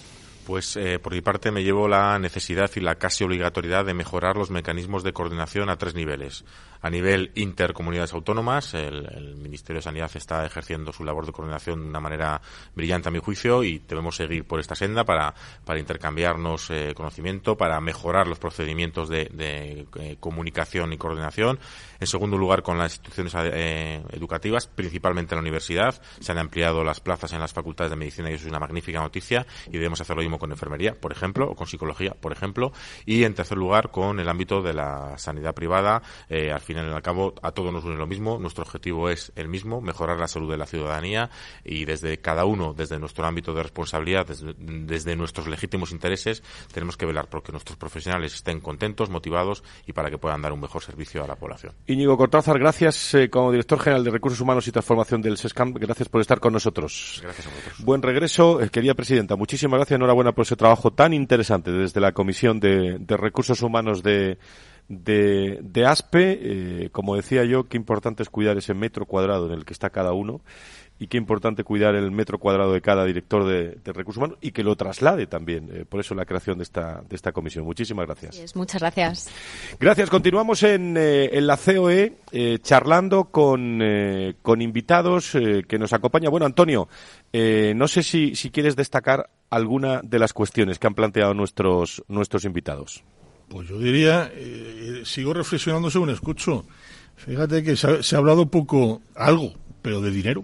[0.48, 4.38] Pues eh, por mi parte me llevo la necesidad y la casi obligatoriedad de mejorar
[4.38, 6.45] los mecanismos de coordinación a tres niveles.
[6.82, 11.90] A nivel intercomunidades autónomas, el, Ministerio de Sanidad está ejerciendo su labor de coordinación de
[11.90, 12.42] una manera
[12.76, 17.56] brillante a mi juicio y debemos seguir por esta senda para, para intercambiarnos eh, conocimiento,
[17.56, 21.60] para mejorar los procedimientos de, eh, comunicación y coordinación.
[22.00, 23.34] En segundo lugar, con las instituciones
[24.12, 26.00] educativas, principalmente la universidad.
[26.20, 29.00] Se han ampliado las plazas en las facultades de medicina y eso es una magnífica
[29.00, 32.72] noticia y debemos hacer lo mismo con enfermería, por ejemplo, o con psicología, por ejemplo,
[33.06, 36.02] y en tercer lugar con el ámbito de la sanidad privada.
[36.30, 38.38] Eh, final y al cabo, a todos nos une lo mismo.
[38.38, 41.30] Nuestro objetivo es el mismo, mejorar la salud de la ciudadanía
[41.63, 46.43] y desde cada uno, desde nuestro ámbito de responsabilidad, desde, nuestros legítimos intereses,
[46.74, 50.59] tenemos que velar porque nuestros profesionales estén contentos, motivados y para que puedan dar un
[50.59, 51.74] mejor servicio a la población.
[51.88, 55.74] Íñigo Cortázar, gracias eh, como director general de Recursos Humanos y Transformación del SESCAM.
[55.74, 57.20] Gracias por estar con nosotros.
[57.24, 57.86] Gracias a vosotros.
[57.86, 59.36] Buen regreso, eh, querida presidenta.
[59.36, 59.95] Muchísimas gracias.
[59.95, 64.38] Enhorabuena por ese trabajo tan interesante desde la Comisión de, Recursos Humanos de,
[64.90, 66.40] de, ASPE.
[66.42, 69.90] Eh, como decía yo, qué importante es cuidar ese metro cuadrado en el que está
[69.90, 70.42] cada uno
[71.00, 74.64] y qué importante cuidar el metro cuadrado de cada director de, recursos humanos y que
[74.64, 75.70] lo traslade también.
[75.72, 77.66] Eh, por eso la creación de esta, de esta comisión.
[77.66, 78.56] Muchísimas gracias.
[78.56, 79.30] muchas gracias.
[79.80, 80.10] Gracias.
[80.10, 82.14] Continuamos en, eh, en la COE
[82.64, 83.80] charlando con,
[84.42, 86.30] con invitados que nos acompaña.
[86.30, 86.88] Bueno, Antonio,
[87.32, 92.44] no sé si, si quieres destacar alguna de las cuestiones que han planteado nuestros, nuestros
[92.46, 93.04] invitados.
[93.50, 96.66] Pues yo diría, eh, sigo reflexionando según escucho.
[97.16, 100.43] Fíjate que se ha, hablado poco, algo, pero de dinero.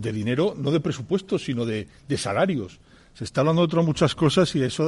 [0.00, 2.80] De dinero, no de presupuesto, sino de, salarios.
[3.12, 4.86] Se está hablando de otras muchas cosas y eso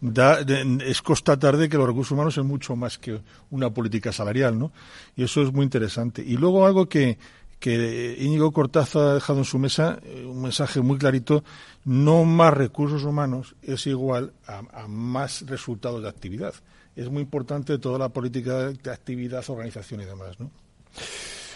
[0.00, 0.40] da,
[0.84, 4.72] es constatar de que los recursos humanos es mucho más que una política salarial, ¿no?
[5.14, 6.22] Y eso es muy interesante.
[6.26, 7.18] Y luego algo que,
[7.60, 11.44] que Íñigo Cortázar ha dejado en su mesa eh, un mensaje muy clarito,
[11.84, 16.54] no más recursos humanos es igual a, más resultados de actividad.
[16.98, 20.50] Es muy importante toda la política de actividad, organización y demás, ¿no?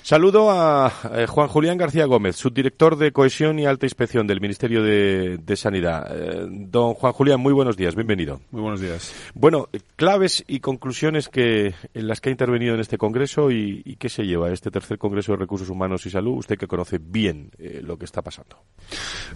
[0.03, 4.82] Saludo a eh, Juan Julián García Gómez, subdirector de Cohesión y Alta Inspección del Ministerio
[4.82, 6.09] de, Sanidad.
[6.11, 8.40] Eh, don Juan Julián, muy buenos días, bienvenido.
[8.50, 9.14] Muy buenos días.
[9.34, 14.09] Bueno, claves y conclusiones que en las que ha intervenido en este Congreso y, qué
[14.09, 17.80] se lleva este tercer Congreso de Recursos Humanos y Salud, usted que conoce bien eh,
[17.84, 18.57] lo que está pasando.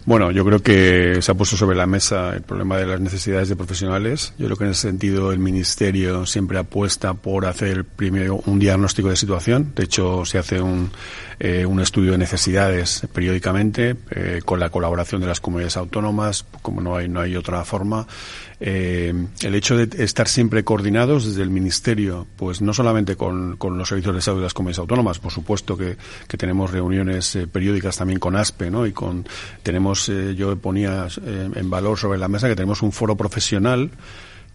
[0.05, 3.49] Bueno, yo creo que se ha puesto sobre la mesa el problema de las necesidades
[3.49, 4.35] de profesionales.
[4.37, 9.11] Yo creo que en ese sentido el Ministerio siempre apuesta por hacer primero un diagnóstico
[9.11, 9.73] de situación.
[9.77, 10.91] De hecho, se hace un,
[11.39, 16.81] eh, un estudio de necesidades periódicamente eh, con la colaboración de las comunidades autónomas, como
[16.81, 18.07] no hay, no hay otra forma.
[18.59, 23.77] Eh, el hecho de estar siempre coordinados desde el Ministerio, pues no solamente con, con
[23.77, 27.99] los servicios de salud de las comunidades autónomas, por supuesto que, que tenemos reuniones periódicas
[27.99, 28.87] también con ASPE, ¿no?
[28.87, 29.27] Y con,
[29.63, 33.91] tenemos, yo ponía en valor sobre la mesa que tenemos un foro profesional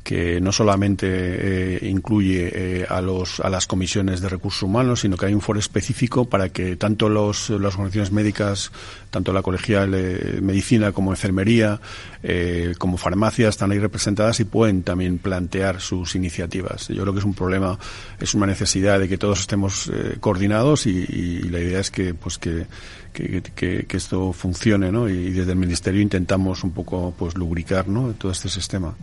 [0.04, 5.16] que no solamente eh, incluye eh, a, los, a las comisiones de recursos humanos, sino
[5.16, 8.72] que hay un foro específico para que tanto los, las organizaciones médicas,
[9.12, 11.80] tanto la colegial de medicina como enfermería,
[12.24, 16.88] eh, como farmacias están ahí representadas y pueden también plantear sus iniciativas.
[16.88, 17.78] Yo creo que es un problema,
[18.20, 22.38] es una necesidad de que todos estemos coordinados y, y, la idea es que, pues
[22.38, 22.66] que
[23.12, 23.42] que,
[23.88, 25.10] que, esto funcione, ¿no?
[25.10, 28.14] Y desde el Ministerio intentamos un poco, pues, lubricar, ¿no?
[28.14, 28.96] Todo este sistema.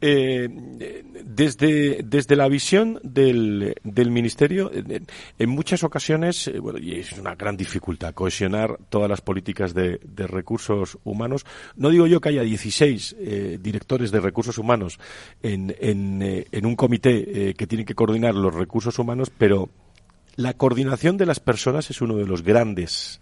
[0.00, 0.48] eh,
[1.24, 7.34] desde, desde la visión del, del Ministerio, en muchas ocasiones, eh, bueno, y es una
[7.34, 11.44] gran dificultad, cohesionar todas las políticas de, de recursos humanos.
[11.76, 14.98] No digo yo que haya 16 eh, directores de recursos humanos
[15.42, 19.68] en, en, eh, en un comité que tiene que coordinar los recursos humanos, pero
[20.36, 23.20] la coordinación de las personas es uno de los grandes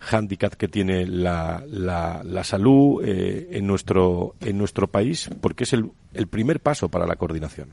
[0.00, 5.92] hándicaps que tiene la, la, salud eh, en, nuestro, en nuestro país, porque es el,
[6.12, 7.68] el primer paso para la coordinación.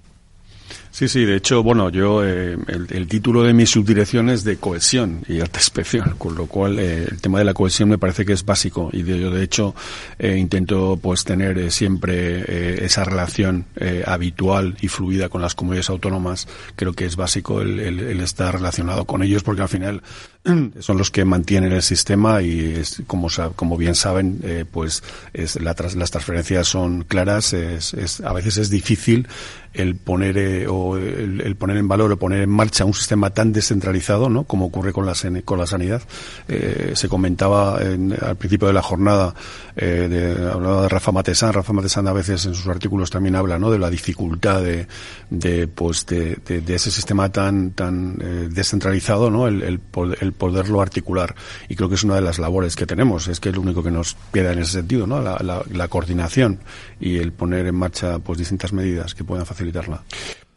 [1.00, 5.24] Sí, sí, de hecho, bueno, yo, eh, el, título de mi subdirección es de cohesión
[5.30, 8.34] y alta inspección, con lo cual eh, el tema de la cohesión me parece que
[8.34, 9.74] es básico y de, yo, de hecho,
[10.18, 13.66] eh, intento pues tener siempre esa relación
[14.06, 16.50] habitual y fluida con las comunidades autónomas.
[16.76, 20.04] Creo que es básico el, el, estar relacionado con ellos porque al final
[20.80, 25.76] son los que mantienen el sistema y es, como, como bien saben, pues es, las
[25.76, 29.28] transferencias son claras, es, es, a veces es difícil
[29.74, 33.54] el poner eh, o el, poner en valor o poner en marcha un sistema tan
[33.54, 34.44] descentralizado, ¿no?
[34.44, 35.14] Como ocurre con la
[35.46, 36.02] con la sanidad.
[36.48, 39.36] Eh, se comentaba al principio de la jornada,
[39.76, 41.54] eh, de, hablaba de Rafa Matesán.
[41.54, 43.70] Rafa Matesán a veces en sus artículos también habla, ¿no?
[43.70, 44.88] De la dificultad de,
[45.30, 48.18] de pues de, de, ese sistema tan tan
[48.52, 49.48] descentralizado, ¿no?
[49.48, 49.80] El, el,
[50.20, 51.36] el, poderlo articular.
[51.68, 53.28] Y creo que es una de las labores que tenemos.
[53.28, 55.22] Es que es lo único que nos queda en ese sentido, ¿no?
[55.22, 56.60] La, la, la coordinación
[57.00, 60.04] y el poner en marcha pues distintas medidas que puedan facilitarla.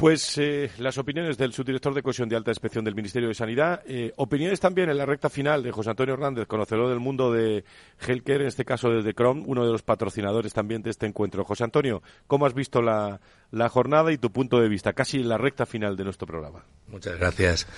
[0.02, 3.82] Pues eh, las opiniones del subdirector de cohesión de alta inspección del Ministerio de Sanidad.
[3.86, 7.64] Eh, opiniones también en la recta final de José Antonio Hernández, conocedor del mundo de
[8.00, 11.44] Healthcare, en este caso desde Chrome, uno de los patrocinadores también de este encuentro.
[11.44, 13.20] José Antonio, ¿cómo has visto la,
[13.68, 14.92] jornada y tu punto de vista?
[14.92, 16.64] Casi en la recta final de nuestro programa.
[16.88, 17.68] Muchas gracias.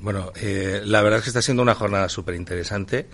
[0.00, 3.08] Bueno, eh, la verdad es que está siendo una jornada súper interesante.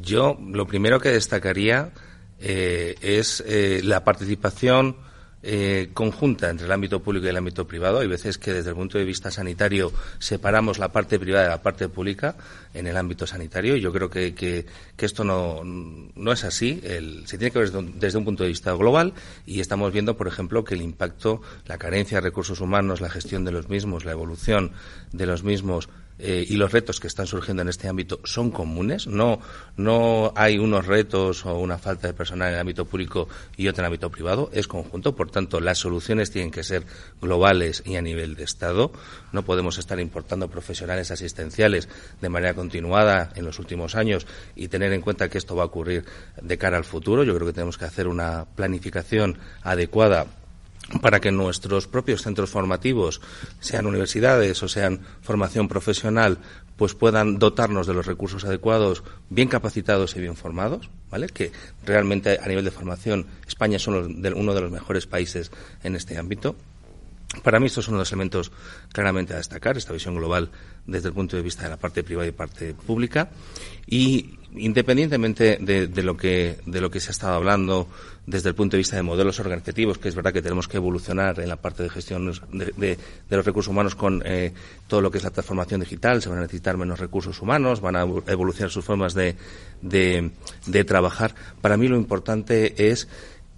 [0.00, 1.92] Yo lo primero que destacaría
[2.40, 4.96] es la participación
[5.46, 7.98] eh, conjunta entre el ámbito público y el ámbito privado.
[7.98, 11.62] Hay veces que desde el punto de vista sanitario separamos la parte privada de la
[11.62, 12.34] parte pública
[12.72, 14.64] en el ámbito sanitario y yo creo que, que,
[14.96, 16.80] esto no, no, es así.
[17.26, 19.12] se tiene que ver desde un, punto de vista global
[19.44, 23.44] y estamos viendo, por ejemplo, que el impacto, la carencia de recursos humanos, la gestión
[23.44, 24.72] de los mismos, la evolución
[25.12, 29.06] de los mismos eh, y los retos que están surgiendo en este ámbito son comunes.
[29.06, 29.40] No,
[29.76, 33.80] no hay unos retos o una falta de personal en el ámbito público y otro
[33.80, 34.50] en el ámbito privado.
[34.52, 35.16] Es conjunto.
[35.16, 36.84] Por tanto, las soluciones tienen que ser
[37.20, 38.92] globales y a nivel de Estado.
[39.32, 41.88] No podemos estar importando profesionales asistenciales
[42.20, 45.66] de manera continuada en los últimos años y tener en cuenta que esto va a
[45.66, 46.04] ocurrir
[46.40, 47.24] de cara al futuro.
[47.24, 50.26] Yo creo que tenemos que hacer una planificación adecuada
[51.00, 53.20] para que nuestros propios centros formativos,
[53.60, 56.38] sean universidades o sean formación profesional,
[56.76, 61.28] pues puedan dotarnos de los recursos adecuados, bien capacitados y bien formados, ¿vale?
[61.28, 61.52] Que
[61.84, 65.50] realmente a nivel de formación España es uno de los mejores países
[65.82, 66.56] en este ámbito.
[67.42, 68.52] Para mí estos son los elementos
[68.92, 70.50] claramente a destacar, esta visión global
[70.86, 73.30] desde el punto de vista de la parte privada y parte pública.
[73.86, 77.88] Y independientemente de, lo que, de lo que se ha estado hablando
[78.26, 81.40] desde el punto de vista de modelos organizativos, que es verdad que tenemos que evolucionar
[81.40, 82.98] en la parte de gestión de,
[83.28, 84.52] los recursos humanos con eh,
[84.86, 87.96] todo lo que es la transformación digital, se van a necesitar menos recursos humanos, van
[87.96, 89.36] a evolucionar sus formas de,
[89.82, 91.34] de trabajar.
[91.60, 93.08] Para mí lo importante es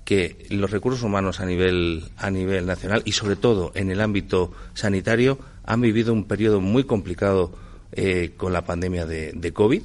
[0.07, 4.53] que los recursos humanos a nivel, a nivel nacional y sobre todo en el ámbito
[4.73, 7.53] sanitario han vivido un periodo muy complicado
[7.91, 9.83] eh, con la pandemia de, de, COVID,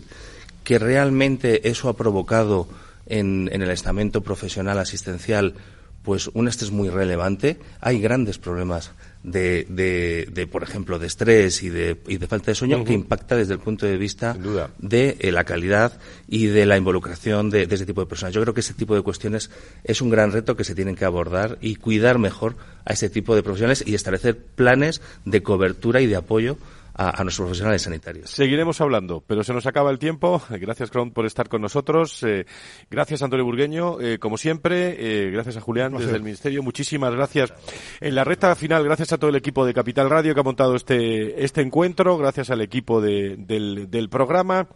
[0.64, 2.68] que realmente eso ha provocado
[3.06, 5.56] en, en el estamento profesional asistencial
[6.04, 7.58] pues un estrés muy relevante.
[7.80, 8.92] Hay grandes problemas
[9.24, 13.36] de, de, por ejemplo, de estrés y de, y de falta de sueño que impacta
[13.36, 14.36] desde el punto de vista
[14.80, 18.34] de eh, la calidad y de la involucración de, de, ese tipo de personas.
[18.34, 19.52] Yo creo que ese tipo de cuestiones
[19.84, 23.36] es un gran reto que se tienen que abordar y cuidar mejor a ese tipo
[23.36, 26.58] de profesionales y establecer planes de cobertura y de apoyo
[26.94, 28.30] a, nuestros profesionales sanitarios.
[28.30, 30.42] Seguiremos hablando, pero se nos acaba el tiempo.
[30.50, 32.24] Gracias, Cron, por estar con nosotros.
[32.24, 32.46] Eh,
[32.90, 34.96] gracias, Antonio Burgueño, eh, como siempre.
[35.00, 36.64] Eh, gracias a Julián desde el Ministerio.
[36.64, 37.54] Muchísimas gracias.
[38.00, 40.76] En la recta final, gracias a todo el equipo de Capital Radio que ha montado
[40.76, 42.18] este, este encuentro.
[42.18, 44.68] Gracias al equipo del, del programa.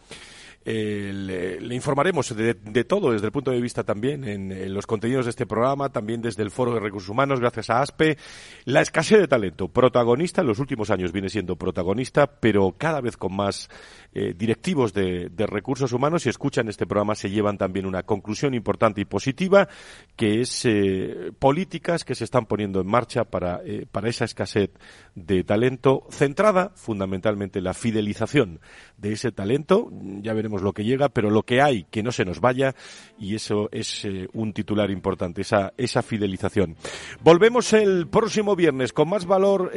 [0.68, 2.55] Eh, le, informaremos de,
[2.86, 6.41] todo desde el punto de vista también en, los contenidos de este programa, también desde
[6.41, 8.18] el Foro de Recursos Humanos, gracias a ASPE.
[8.66, 13.16] La escasez de talento, protagonista, en los últimos años viene siendo protagonista, pero cada vez
[13.16, 13.70] con más
[14.13, 19.01] eh, directivos de, recursos humanos y escuchan este programa se llevan también una conclusión importante
[19.01, 19.68] y positiva,
[20.16, 23.61] que es eh, políticas que se están poniendo en marcha para,
[23.91, 24.72] para esa escasez
[25.13, 28.59] de talento, centrada fundamentalmente en la fidelización
[28.97, 29.91] de ese talento.
[30.22, 32.75] Ya veremos lo que llega, pero lo que hay, que no se nos vaya,
[33.19, 36.75] y eso es un titular importante, esa, esa fidelización.
[37.21, 39.71] Volvemos el próximo viernes con más valor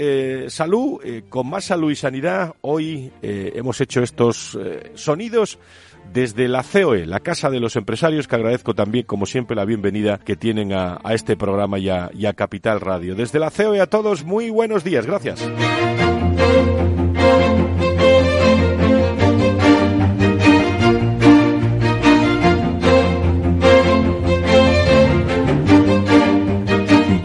[0.48, 2.54] salud, con más salud y sanidad.
[2.62, 5.58] Hoy hemos hecho esto eh, sonidos
[6.12, 10.18] desde la COE, la Casa de los Empresarios, que agradezco también, como siempre, la bienvenida
[10.18, 13.14] que tienen a, este programa y a, y a, Capital Radio.
[13.14, 15.06] Desde la COE a todos, muy buenos días.
[15.06, 15.46] Gracias.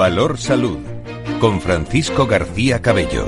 [0.04, 0.80] Valor Salud,
[1.40, 3.26] con Francisco García Cabello.